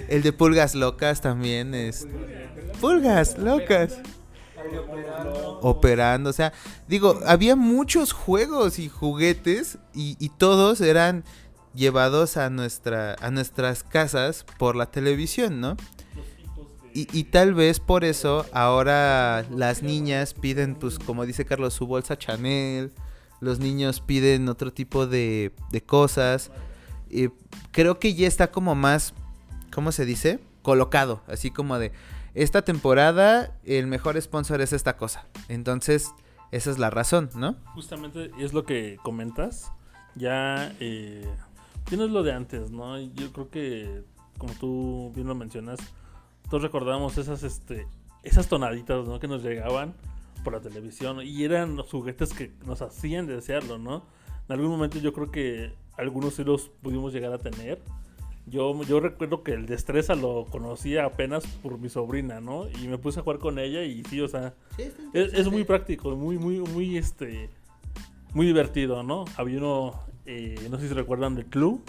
el 0.09 0.22
de 0.22 0.32
pulgas 0.32 0.74
locas 0.74 1.20
también 1.20 1.74
es 1.74 2.06
pulgas 2.80 3.38
locas 3.38 3.98
operando, 5.61 6.30
o 6.30 6.32
sea, 6.32 6.52
digo, 6.88 7.20
había 7.26 7.56
muchos 7.56 8.12
juegos 8.12 8.78
y 8.78 8.88
juguetes 8.88 9.78
y, 9.94 10.30
todos 10.38 10.80
eran 10.80 11.24
llevados 11.74 12.37
a 12.37 12.50
nuestra 12.50 13.16
a 13.20 13.30
nuestras 13.30 13.82
casas 13.82 14.44
por 14.59 14.76
la 14.76 14.87
televisión, 14.90 15.61
¿no? 15.61 15.76
Y, 16.94 17.06
y 17.12 17.24
tal 17.24 17.54
vez 17.54 17.78
por 17.78 18.04
eso 18.04 18.46
ahora 18.52 19.44
las 19.50 19.82
niñas 19.82 20.35
piden, 20.35 20.74
pues 20.74 20.98
como 20.98 21.26
dice 21.26 21.44
Carlos, 21.44 21.74
su 21.74 21.87
bolsa 21.87 22.16
Chanel, 22.16 22.92
los 23.40 23.59
niños 23.59 24.00
piden 24.00 24.48
otro 24.48 24.72
tipo 24.72 25.06
de, 25.06 25.52
de 25.70 25.82
cosas. 25.82 26.50
Eh, 27.11 27.30
creo 27.70 27.98
que 27.98 28.14
ya 28.14 28.26
está 28.26 28.50
como 28.50 28.74
más, 28.74 29.14
¿cómo 29.72 29.92
se 29.92 30.05
dice? 30.05 30.40
Colocado, 30.62 31.22
así 31.29 31.50
como 31.50 31.79
de, 31.79 31.92
esta 32.37 32.62
temporada 32.62 33.57
el 33.64 33.87
mejor 33.87 34.20
sponsor 34.20 34.61
es 34.61 34.74
esta 34.74 34.96
cosa. 34.98 35.26
Entonces, 35.48 36.12
esa 36.52 36.70
es 36.70 36.79
la 36.79 36.90
razón, 36.90 37.31
¿no? 37.35 37.57
Justamente 37.74 38.31
es 38.38 38.52
lo 38.52 38.64
que 38.64 38.98
comentas. 39.02 39.72
Ya, 40.16 40.74
eh, 40.81 41.26
ya 41.90 41.96
no 41.96 42.05
es 42.05 42.11
lo 42.11 42.22
de 42.22 42.33
antes, 42.33 42.70
¿no? 42.70 42.98
Yo 42.98 43.33
creo 43.33 43.48
que, 43.48 44.05
como 44.38 44.52
tú 44.55 45.12
bien 45.14 45.26
lo 45.26 45.35
mencionas, 45.35 45.81
todos 46.50 46.62
recordamos 46.62 47.16
esas, 47.16 47.42
este, 47.42 47.87
esas 48.22 48.48
tonaditas, 48.48 49.07
¿no? 49.07 49.18
Que 49.18 49.29
nos 49.29 49.42
llegaban 49.42 49.94
por 50.44 50.52
la 50.52 50.61
televisión 50.61 51.20
y 51.22 51.42
eran 51.42 51.76
los 51.76 51.90
juguetes 51.90 52.35
que 52.35 52.52
nos 52.66 52.83
hacían 52.83 53.26
desearlo, 53.26 53.79
¿no? 53.79 54.05
En 54.48 54.52
algún 54.52 54.70
momento 54.70 54.98
yo 54.98 55.12
creo 55.12 55.31
que 55.31 55.72
algunos 55.96 56.35
sí 56.35 56.44
los 56.44 56.68
pudimos 56.68 57.12
llegar 57.12 57.33
a 57.33 57.38
tener. 57.38 57.83
Yo, 58.48 58.80
yo 58.85 59.00
recuerdo 59.00 59.42
que 59.42 59.52
el 59.52 59.66
destreza 59.66 60.14
lo 60.14 60.46
conocía 60.46 61.04
apenas 61.04 61.44
por 61.62 61.78
mi 61.78 61.88
sobrina, 61.88 62.40
¿no? 62.40 62.68
Y 62.68 62.87
me 62.87 62.96
puse 62.96 63.18
a 63.18 63.22
jugar 63.22 63.38
con 63.40 63.59
ella 63.59 63.82
y 63.82 64.04
sí, 64.04 64.20
o 64.20 64.28
sea, 64.28 64.54
es, 65.12 65.35
es 65.35 65.50
muy 65.50 65.64
práctico, 65.64 66.14
muy, 66.14 66.38
muy, 66.38 66.61
muy, 66.61 66.96
este, 66.96 67.50
muy 68.32 68.46
divertido, 68.46 69.02
¿no? 69.02 69.24
Había 69.37 69.59
uno, 69.59 70.00
eh, 70.26 70.68
no 70.70 70.78
sé 70.78 70.88
si 70.88 70.94
recuerdan 70.94 71.35
del 71.35 71.46
club, 71.46 71.82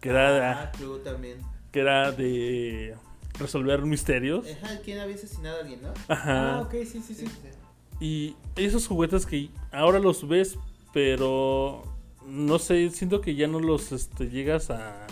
que 0.00 0.08
era, 0.08 0.72
también. 1.04 1.38
que 1.70 1.80
era 1.80 2.10
de 2.10 2.96
resolver 3.38 3.82
misterios. 3.82 4.44
¿Quién 4.84 4.98
había 4.98 5.14
asesinado 5.14 5.58
a 5.58 5.60
alguien, 5.60 5.82
no? 5.82 5.94
Ajá. 6.08 6.68
sí, 6.72 7.00
sí, 7.00 7.14
sí. 7.14 7.26
Y 8.00 8.34
esos 8.56 8.88
juguetes 8.88 9.24
que 9.24 9.50
ahora 9.70 10.00
los 10.00 10.26
ves, 10.26 10.58
pero 10.92 11.84
no 12.26 12.58
sé, 12.58 12.90
siento 12.90 13.20
que 13.20 13.36
ya 13.36 13.46
no 13.46 13.60
los 13.60 13.92
este, 13.92 14.28
llegas 14.28 14.70
a, 14.70 15.06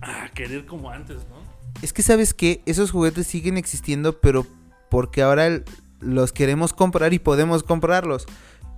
a 0.00 0.28
querer 0.30 0.66
como 0.66 0.90
antes, 0.90 1.18
¿no? 1.28 1.36
Es 1.82 1.92
que 1.92 2.02
sabes 2.02 2.34
que 2.34 2.62
esos 2.66 2.90
juguetes 2.90 3.26
siguen 3.26 3.56
existiendo, 3.56 4.20
pero 4.20 4.46
porque 4.90 5.22
ahora 5.22 5.62
los 6.00 6.32
queremos 6.32 6.72
comprar 6.72 7.12
y 7.12 7.18
podemos 7.18 7.62
comprarlos. 7.62 8.26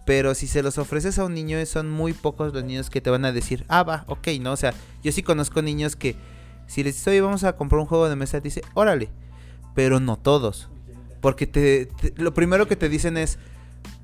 Pero 0.06 0.34
si 0.34 0.46
se 0.46 0.62
los 0.62 0.78
ofreces 0.78 1.18
a 1.18 1.24
un 1.24 1.34
niño, 1.34 1.64
son 1.66 1.88
muy 1.90 2.12
pocos 2.14 2.52
los 2.52 2.64
niños 2.64 2.90
que 2.90 3.00
te 3.00 3.10
van 3.10 3.24
a 3.24 3.32
decir, 3.32 3.64
ah, 3.68 3.82
va, 3.82 4.04
ok, 4.08 4.28
¿no? 4.40 4.52
O 4.52 4.56
sea, 4.56 4.74
yo 5.02 5.12
sí 5.12 5.22
conozco 5.22 5.62
niños 5.62 5.94
que 5.94 6.16
si 6.66 6.82
les 6.82 6.94
dices, 6.94 7.08
oye, 7.08 7.20
vamos 7.20 7.44
a 7.44 7.56
comprar 7.56 7.80
un 7.80 7.86
juego 7.86 8.08
de 8.08 8.16
mesa, 8.16 8.38
te 8.38 8.44
dice, 8.44 8.62
órale. 8.74 9.10
Pero 9.74 10.00
no 10.00 10.16
todos. 10.16 10.68
Porque 11.20 11.46
te, 11.46 11.86
te- 11.86 12.14
lo 12.16 12.34
primero 12.34 12.66
que 12.66 12.76
te 12.76 12.88
dicen 12.88 13.16
es, 13.16 13.38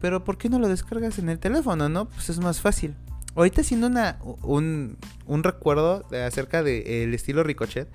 pero 0.00 0.22
¿por 0.22 0.36
qué 0.38 0.48
no 0.48 0.58
lo 0.58 0.68
descargas 0.68 1.18
en 1.18 1.28
el 1.28 1.38
teléfono, 1.38 1.88
no? 1.88 2.04
Pues 2.06 2.28
es 2.30 2.38
más 2.38 2.60
fácil. 2.60 2.94
Ahorita 3.36 3.60
haciendo 3.60 3.86
una, 3.86 4.18
un, 4.42 4.96
un 5.26 5.44
recuerdo 5.44 6.04
de- 6.10 6.24
acerca 6.24 6.62
del 6.62 7.14
estilo 7.14 7.42
Ricochet, 7.42 7.88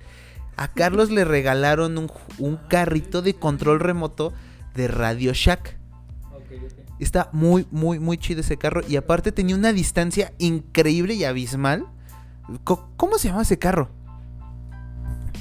a 0.56 0.68
Carlos 0.68 1.10
le 1.10 1.24
regalaron 1.24 1.98
un, 1.98 2.10
un 2.38 2.56
carrito 2.68 3.22
de 3.22 3.34
control 3.34 3.80
remoto 3.80 4.32
de 4.74 4.88
Radio 4.88 5.32
Shack. 5.34 5.76
Está 7.00 7.28
muy, 7.32 7.66
muy, 7.72 7.98
muy 7.98 8.16
chido 8.18 8.40
ese 8.42 8.56
carro. 8.56 8.82
Y 8.88 8.94
aparte 8.96 9.32
tenía 9.32 9.56
una 9.56 9.72
distancia 9.72 10.32
increíble 10.38 11.14
y 11.14 11.24
abismal. 11.24 11.86
¿Cómo 12.64 13.18
se 13.18 13.28
llama 13.28 13.42
ese 13.42 13.58
carro? 13.58 13.90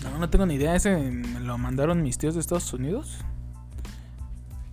No, 0.03 0.17
no 0.17 0.29
tengo 0.29 0.45
ni 0.47 0.55
idea. 0.55 0.75
Ese 0.75 0.95
me 0.97 1.39
lo 1.41 1.57
mandaron 1.59 2.01
mis 2.01 2.17
tíos 2.17 2.33
de 2.33 2.39
Estados 2.39 2.73
Unidos. 2.73 3.19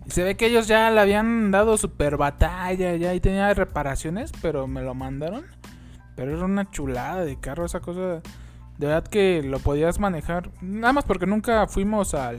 Y 0.09 0.11
se 0.11 0.25
ve 0.25 0.37
que 0.39 0.47
ellos 0.47 0.67
ya 0.67 0.91
le 0.91 1.01
habían 1.01 1.51
dado 1.51 1.77
super 1.77 2.17
batalla 2.17 2.97
ya 2.97 3.13
y 3.13 3.21
tenía 3.21 3.53
reparaciones, 3.53 4.33
pero 4.41 4.67
me 4.67 4.81
lo 4.83 4.95
mandaron. 4.95 5.45
Pero 6.17 6.35
era 6.35 6.47
una 6.47 6.71
chulada 6.71 7.25
de 7.27 7.39
carro 7.39 7.67
esa 7.67 7.81
cosa. 7.81 8.23
De 8.79 8.87
verdad 8.87 9.05
que 9.07 9.43
lo 9.45 9.59
podías 9.59 9.99
manejar. 10.01 10.51
Nada 10.63 10.95
más 10.95 11.05
porque 11.05 11.27
nunca 11.27 11.67
fuimos 11.67 12.15
al... 12.15 12.39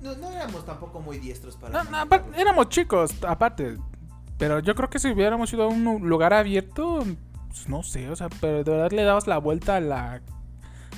No, 0.00 0.30
éramos 0.30 0.64
tampoco 0.64 1.00
muy 1.00 1.18
diestros 1.18 1.58
No, 1.60 1.82
no, 1.84 1.98
apar- 1.98 2.24
éramos 2.36 2.68
chicos, 2.68 3.12
aparte. 3.26 3.76
Pero 4.38 4.60
yo 4.60 4.74
creo 4.76 4.88
que 4.88 4.98
si 5.00 5.10
hubiéramos 5.10 5.52
ido 5.52 5.64
a 5.64 5.66
un 5.66 6.08
lugar 6.08 6.32
abierto, 6.32 7.04
pues, 7.48 7.68
no 7.68 7.82
sé, 7.82 8.08
o 8.08 8.14
sea, 8.16 8.28
pero 8.40 8.62
de 8.62 8.70
verdad 8.70 8.92
le 8.92 9.02
dabas 9.02 9.26
la 9.26 9.36
vuelta 9.38 9.76
a 9.76 9.80
la, 9.80 10.22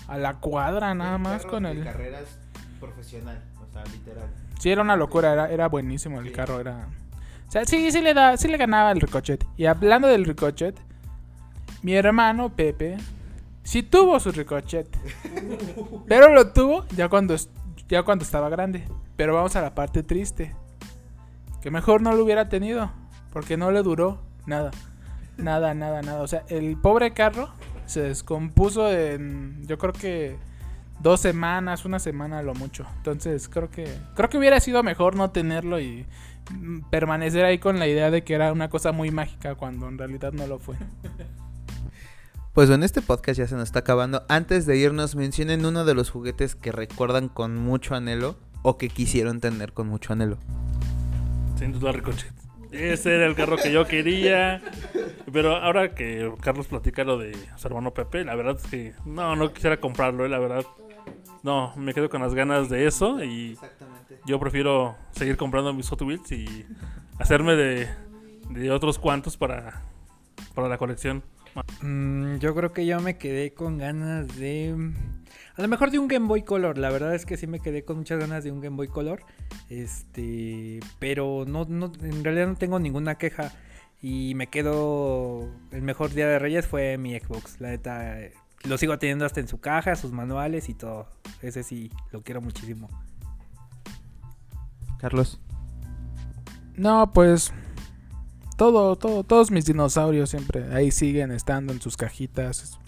a 0.06 0.18
la 0.18 0.34
cuadra 0.40 0.94
nada 0.94 1.16
más 1.18 1.44
con 1.46 1.66
el... 1.66 1.82
carreras 1.82 2.38
profesional, 2.78 3.42
o 3.66 3.72
sea, 3.72 3.82
literal. 3.86 4.28
Sí, 4.62 4.70
era 4.70 4.80
una 4.80 4.94
locura, 4.94 5.32
era, 5.32 5.50
era 5.50 5.66
buenísimo 5.66 6.20
el 6.20 6.30
carro, 6.30 6.60
era... 6.60 6.86
O 7.48 7.50
sea, 7.50 7.64
sí, 7.64 7.90
sí 7.90 8.00
le, 8.00 8.14
da, 8.14 8.36
sí 8.36 8.46
le 8.46 8.56
ganaba 8.56 8.92
el 8.92 9.00
Ricochet. 9.00 9.44
Y 9.56 9.66
hablando 9.66 10.06
del 10.06 10.24
Ricochet, 10.24 10.78
mi 11.82 11.96
hermano 11.96 12.48
Pepe 12.50 12.96
sí 13.64 13.82
tuvo 13.82 14.20
su 14.20 14.30
Ricochet. 14.30 14.86
pero 16.06 16.32
lo 16.32 16.52
tuvo 16.52 16.86
ya 16.94 17.08
cuando, 17.08 17.34
ya 17.88 18.04
cuando 18.04 18.22
estaba 18.22 18.48
grande. 18.50 18.84
Pero 19.16 19.34
vamos 19.34 19.56
a 19.56 19.62
la 19.62 19.74
parte 19.74 20.04
triste. 20.04 20.54
Que 21.60 21.72
mejor 21.72 22.00
no 22.00 22.12
lo 22.12 22.22
hubiera 22.22 22.48
tenido. 22.48 22.92
Porque 23.32 23.56
no 23.56 23.72
le 23.72 23.82
duró 23.82 24.20
nada. 24.46 24.70
Nada, 25.38 25.74
nada, 25.74 26.02
nada. 26.02 26.22
O 26.22 26.28
sea, 26.28 26.44
el 26.48 26.76
pobre 26.76 27.12
carro 27.12 27.48
se 27.86 28.02
descompuso 28.02 28.92
en... 28.92 29.66
Yo 29.66 29.76
creo 29.76 29.92
que 29.92 30.36
dos 31.02 31.20
semanas, 31.20 31.84
una 31.84 31.98
semana 31.98 32.38
a 32.38 32.42
lo 32.42 32.54
mucho. 32.54 32.86
Entonces 32.98 33.48
creo 33.48 33.70
que 33.70 33.86
creo 34.14 34.28
que 34.28 34.38
hubiera 34.38 34.60
sido 34.60 34.82
mejor 34.82 35.16
no 35.16 35.30
tenerlo 35.30 35.80
y 35.80 36.06
mm, 36.50 36.90
permanecer 36.90 37.44
ahí 37.44 37.58
con 37.58 37.78
la 37.78 37.88
idea 37.88 38.10
de 38.10 38.22
que 38.22 38.34
era 38.34 38.52
una 38.52 38.70
cosa 38.70 38.92
muy 38.92 39.10
mágica 39.10 39.54
cuando 39.54 39.88
en 39.88 39.98
realidad 39.98 40.32
no 40.32 40.46
lo 40.46 40.58
fue. 40.58 40.76
Pues 42.52 42.68
bueno, 42.68 42.84
este 42.84 43.00
podcast 43.00 43.38
ya 43.38 43.46
se 43.46 43.54
nos 43.54 43.64
está 43.64 43.78
acabando. 43.78 44.26
Antes 44.28 44.66
de 44.66 44.76
irnos, 44.76 45.16
mencionen 45.16 45.64
uno 45.64 45.86
de 45.86 45.94
los 45.94 46.10
juguetes 46.10 46.54
que 46.54 46.70
recuerdan 46.70 47.30
con 47.30 47.56
mucho 47.56 47.94
anhelo 47.94 48.36
o 48.60 48.76
que 48.76 48.90
quisieron 48.90 49.40
tener 49.40 49.72
con 49.72 49.88
mucho 49.88 50.12
anhelo. 50.12 50.36
Sin 51.58 51.72
duda 51.72 51.92
Ricochet. 51.92 52.34
Ese 52.70 53.14
era 53.14 53.26
el 53.26 53.34
carro 53.34 53.56
que 53.56 53.72
yo 53.72 53.86
quería. 53.86 54.62
Pero 55.32 55.56
ahora 55.56 55.94
que 55.94 56.30
Carlos 56.40 56.66
platica 56.66 57.04
lo 57.04 57.16
de 57.16 57.36
su 57.56 57.66
hermano 57.66 57.94
Pepe, 57.94 58.24
la 58.24 58.34
verdad 58.34 58.56
es 58.62 58.70
que 58.70 58.92
no, 59.06 59.34
no 59.36 59.52
quisiera 59.52 59.78
comprarlo, 59.78 60.26
eh, 60.26 60.28
la 60.28 60.38
verdad. 60.38 60.64
No, 61.42 61.74
me 61.76 61.92
quedo 61.92 62.08
con 62.08 62.22
las 62.22 62.34
ganas 62.34 62.68
de 62.68 62.86
eso 62.86 63.22
y 63.22 63.52
Exactamente. 63.52 64.18
yo 64.26 64.38
prefiero 64.38 64.96
seguir 65.10 65.36
comprando 65.36 65.72
mis 65.72 65.88
Hot 65.88 66.02
Wheels 66.02 66.30
y 66.32 66.66
hacerme 67.18 67.56
de, 67.56 67.88
de 68.50 68.70
otros 68.70 68.98
cuantos 68.98 69.36
para, 69.36 69.82
para 70.54 70.68
la 70.68 70.78
colección. 70.78 71.22
Mm, 71.82 72.36
yo 72.36 72.54
creo 72.54 72.72
que 72.72 72.86
yo 72.86 73.00
me 73.00 73.18
quedé 73.18 73.52
con 73.52 73.78
ganas 73.78 74.36
de. 74.38 74.92
A 75.56 75.60
lo 75.60 75.68
mejor 75.68 75.90
de 75.90 75.98
un 75.98 76.08
Game 76.08 76.26
Boy 76.26 76.42
Color. 76.42 76.78
La 76.78 76.90
verdad 76.90 77.14
es 77.14 77.26
que 77.26 77.36
sí 77.36 77.46
me 77.46 77.60
quedé 77.60 77.84
con 77.84 77.98
muchas 77.98 78.18
ganas 78.18 78.42
de 78.44 78.50
un 78.52 78.60
Game 78.60 78.76
Boy 78.76 78.88
Color. 78.88 79.22
Este. 79.68 80.80
Pero 80.98 81.44
no, 81.46 81.66
no, 81.66 81.92
en 82.00 82.24
realidad 82.24 82.46
no 82.46 82.56
tengo 82.56 82.78
ninguna 82.78 83.16
queja. 83.16 83.52
Y 84.00 84.34
me 84.34 84.46
quedo. 84.46 85.50
El 85.72 85.82
mejor 85.82 86.12
día 86.14 86.26
de 86.26 86.38
Reyes 86.38 86.66
fue 86.66 86.96
mi 86.96 87.18
Xbox. 87.18 87.60
La 87.60 87.68
neta. 87.70 88.16
Lo 88.64 88.78
sigo 88.78 88.98
teniendo 88.98 89.24
hasta 89.24 89.40
en 89.40 89.48
su 89.48 89.58
caja, 89.58 89.96
sus 89.96 90.12
manuales 90.12 90.68
y 90.68 90.74
todo. 90.74 91.08
Ese 91.40 91.62
sí, 91.62 91.90
lo 92.12 92.22
quiero 92.22 92.40
muchísimo. 92.40 92.88
Carlos. 94.98 95.40
No, 96.76 97.10
pues 97.12 97.52
todo, 98.56 98.96
todo, 98.96 99.24
todos 99.24 99.50
mis 99.50 99.64
dinosaurios 99.64 100.30
siempre 100.30 100.72
ahí 100.72 100.90
siguen 100.90 101.32
estando 101.32 101.72
en 101.72 101.80
sus 101.80 101.96
cajitas. 101.96 102.78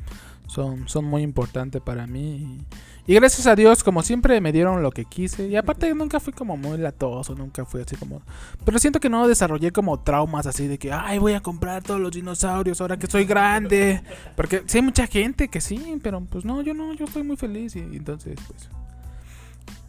Son, 0.46 0.88
son 0.88 1.04
muy 1.04 1.22
importantes 1.22 1.82
para 1.82 2.06
mí. 2.06 2.36
Y, 2.36 2.66
y 3.06 3.14
gracias 3.14 3.46
a 3.46 3.54
Dios, 3.54 3.84
como 3.84 4.02
siempre, 4.02 4.40
me 4.40 4.50
dieron 4.52 4.82
lo 4.82 4.90
que 4.90 5.04
quise. 5.04 5.46
Y 5.48 5.56
aparte 5.56 5.92
nunca 5.94 6.20
fui 6.20 6.32
como 6.32 6.56
muy 6.56 6.78
latoso, 6.78 7.34
nunca 7.34 7.64
fui 7.64 7.82
así 7.82 7.96
como... 7.96 8.22
Pero 8.64 8.78
siento 8.78 8.98
que 9.00 9.10
no 9.10 9.28
desarrollé 9.28 9.72
como 9.72 10.00
traumas 10.00 10.46
así 10.46 10.66
de 10.68 10.78
que, 10.78 10.90
ay, 10.92 11.18
voy 11.18 11.34
a 11.34 11.40
comprar 11.40 11.82
todos 11.82 12.00
los 12.00 12.12
dinosaurios 12.12 12.80
ahora 12.80 12.96
que 12.98 13.06
soy 13.06 13.24
grande. 13.24 14.02
Porque 14.36 14.62
sí 14.66 14.78
hay 14.78 14.82
mucha 14.84 15.06
gente 15.06 15.48
que 15.48 15.60
sí, 15.60 15.98
pero 16.02 16.20
pues 16.22 16.44
no, 16.44 16.62
yo 16.62 16.72
no, 16.72 16.94
yo 16.94 17.04
estoy 17.04 17.22
muy 17.24 17.36
feliz. 17.36 17.76
Y, 17.76 17.80
entonces, 17.80 18.38
pues... 18.46 18.68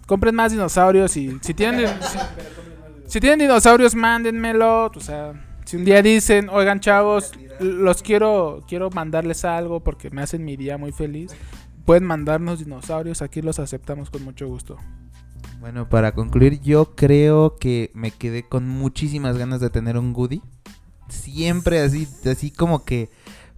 Compren 0.08 0.36
más 0.36 0.52
dinosaurios 0.52 1.16
y 1.18 1.38
si 1.42 1.54
tienen... 1.54 1.88
si- 2.02 2.18
si 3.08 3.20
tienen 3.20 3.40
dinosaurios, 3.40 3.96
mándenmelo. 3.96 4.88
O 4.88 5.00
sea, 5.00 5.34
si 5.66 5.78
un 5.78 5.86
día 5.86 6.02
dicen, 6.02 6.50
oigan 6.50 6.80
chavos, 6.80 7.32
los 7.60 8.02
quiero, 8.02 8.64
quiero 8.68 8.90
mandarles 8.90 9.46
algo 9.46 9.80
porque 9.80 10.10
me 10.10 10.22
hacen 10.24 10.44
mi 10.44 10.58
día 10.58 10.78
muy 10.78 10.92
feliz. 10.92 11.32
Pueden 11.86 12.04
mandarnos 12.04 12.60
dinosaurios, 12.60 13.22
aquí 13.22 13.42
los 13.42 13.60
aceptamos 13.60 14.10
con 14.10 14.24
mucho 14.24 14.48
gusto. 14.48 14.78
Bueno, 15.60 15.88
para 15.88 16.14
concluir, 16.14 16.60
yo 16.62 16.96
creo 16.96 17.58
que 17.58 17.92
me 17.94 18.12
quedé 18.12 18.44
con 18.44 18.68
muchísimas 18.68 19.38
ganas 19.38 19.62
de 19.62 19.70
tener 19.70 19.98
un 19.98 20.12
Goody. 20.12 20.42
Siempre 21.10 21.82
así, 21.82 22.08
así 22.30 22.50
como 22.52 22.84
que 22.84 23.10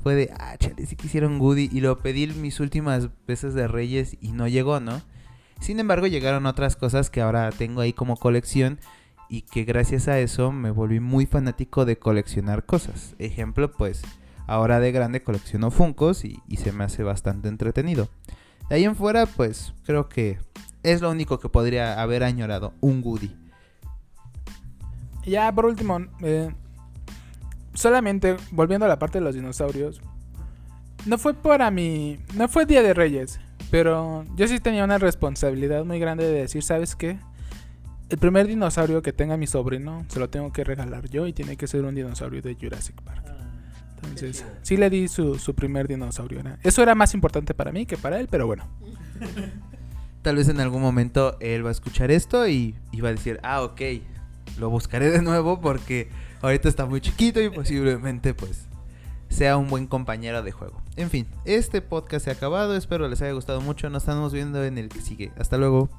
fue 0.04 0.16
de, 0.16 0.32
ah, 0.38 0.58
chale, 0.58 0.86
sí 0.86 0.96
quisiera 0.96 1.28
un 1.28 1.40
Goody. 1.40 1.70
Y 1.72 1.80
lo 1.80 2.00
pedí 2.00 2.28
mis 2.28 2.60
últimas 2.60 3.10
veces 3.26 3.54
de 3.54 3.68
Reyes 3.68 4.18
y 4.22 4.34
no 4.34 4.48
llegó, 4.48 4.80
¿no? 4.80 5.02
Sin 5.60 5.80
embargo, 5.80 6.08
llegaron 6.08 6.46
otras 6.46 6.76
cosas 6.76 7.10
que 7.10 7.22
ahora 7.22 7.50
tengo 7.52 7.82
ahí 7.82 7.94
como 7.94 8.18
colección 8.18 8.80
y 9.30 9.42
que 9.42 9.64
gracias 9.64 10.08
a 10.08 10.20
eso 10.20 10.52
me 10.52 10.72
volví 10.72 11.00
muy 11.00 11.26
fanático 11.26 11.86
de 11.86 11.98
coleccionar 11.98 12.66
cosas. 12.66 13.16
Ejemplo, 13.20 13.72
pues 13.72 14.02
ahora 14.48 14.80
de 14.80 14.92
grande 14.92 15.22
colecciono 15.22 15.70
Funcos 15.70 16.26
y, 16.26 16.42
se 16.58 16.72
me 16.72 16.86
hace 16.86 17.04
bastante 17.04 17.50
entretenido. 17.50 18.08
De 18.70 18.76
ahí 18.76 18.86
en 18.86 18.96
fuera, 18.96 19.26
pues 19.26 19.74
creo 19.86 20.10
que 20.10 20.40
es 20.84 21.02
lo 21.02 21.12
único 21.12 21.40
que 21.40 21.50
podría 21.50 22.02
haber 22.02 22.24
añorado, 22.24 22.74
un 22.82 23.02
Woody. 23.04 23.36
Ya 25.26 25.52
por 25.52 25.66
último, 25.66 26.00
eh, 26.22 26.50
solamente 27.74 28.38
volviendo 28.52 28.86
a 28.86 28.90
la 28.90 28.98
parte 28.98 29.20
de 29.20 29.26
los 29.26 29.36
dinosaurios, 29.36 30.02
no 31.06 31.18
fue 31.18 31.34
para 31.34 31.70
mí, 31.70 32.20
no 32.36 32.48
fue 32.48 32.66
Día 32.66 32.82
de 32.82 32.94
Reyes, 32.94 33.40
pero 33.70 34.26
yo 34.36 34.48
sí 34.48 34.60
tenía 34.60 34.86
una 34.86 34.98
responsabilidad 34.98 35.84
muy 35.84 36.00
grande 36.00 36.26
de 36.26 36.42
decir, 36.42 36.64
¿sabes 36.64 36.96
qué? 36.96 37.20
El 38.10 38.18
primer 38.18 38.48
dinosaurio 38.48 39.02
que 39.02 39.12
tenga 39.12 39.36
mi 39.36 39.48
sobrino 39.48 40.06
se 40.08 40.20
lo 40.20 40.30
tengo 40.30 40.54
que 40.54 40.64
regalar 40.64 41.10
yo 41.10 41.28
y 41.28 41.34
tiene 41.34 41.58
que 41.58 41.68
ser 41.68 41.84
un 41.84 41.94
dinosaurio 41.94 42.42
de 42.42 42.56
Jurassic 42.56 43.02
Park. 43.02 43.47
Entonces, 44.20 44.46
sí 44.62 44.78
le 44.78 44.90
di 44.90 45.08
su, 45.08 45.38
su 45.40 45.56
primer 45.56 45.88
dinosaurio. 45.88 46.42
Eso 46.64 46.84
era 46.84 46.96
más 46.96 47.14
importante 47.14 47.54
para 47.54 47.72
mí 47.72 47.86
que 47.86 47.98
para 47.98 48.20
él, 48.20 48.28
pero 48.30 48.48
bueno. 48.48 48.68
Tal 50.22 50.36
vez 50.36 50.50
en 50.50 50.60
algún 50.60 50.82
momento 50.82 51.38
él 51.40 51.64
va 51.64 51.70
a 51.70 51.72
escuchar 51.72 52.12
esto 52.12 52.48
y, 52.48 52.76
y 52.92 53.02
va 53.02 53.10
a 53.10 53.12
decir, 53.14 53.40
ah, 53.44 53.62
ok, 53.62 53.82
lo 54.60 54.70
buscaré 54.70 55.10
de 55.10 55.22
nuevo 55.22 55.62
porque 55.62 56.10
ahorita 56.42 56.68
está 56.68 56.86
muy 56.86 57.02
chiquito 57.02 57.42
y 57.42 57.50
posiblemente 57.50 58.34
pues 58.34 58.68
sea 59.30 59.58
un 59.58 59.68
buen 59.68 59.88
compañero 59.88 60.42
de 60.44 60.52
juego. 60.52 60.82
En 60.96 61.10
fin, 61.10 61.28
este 61.46 61.82
podcast 61.82 62.26
se 62.26 62.32
ha 62.32 62.34
acabado, 62.34 62.76
espero 62.76 63.08
les 63.08 63.22
haya 63.22 63.34
gustado 63.34 63.62
mucho, 63.62 63.90
nos 63.90 64.04
estamos 64.04 64.34
viendo 64.34 64.64
en 64.64 64.78
el 64.78 64.90
que 64.90 65.02
sigue. 65.02 65.32
Hasta 65.38 65.58
luego. 65.58 65.90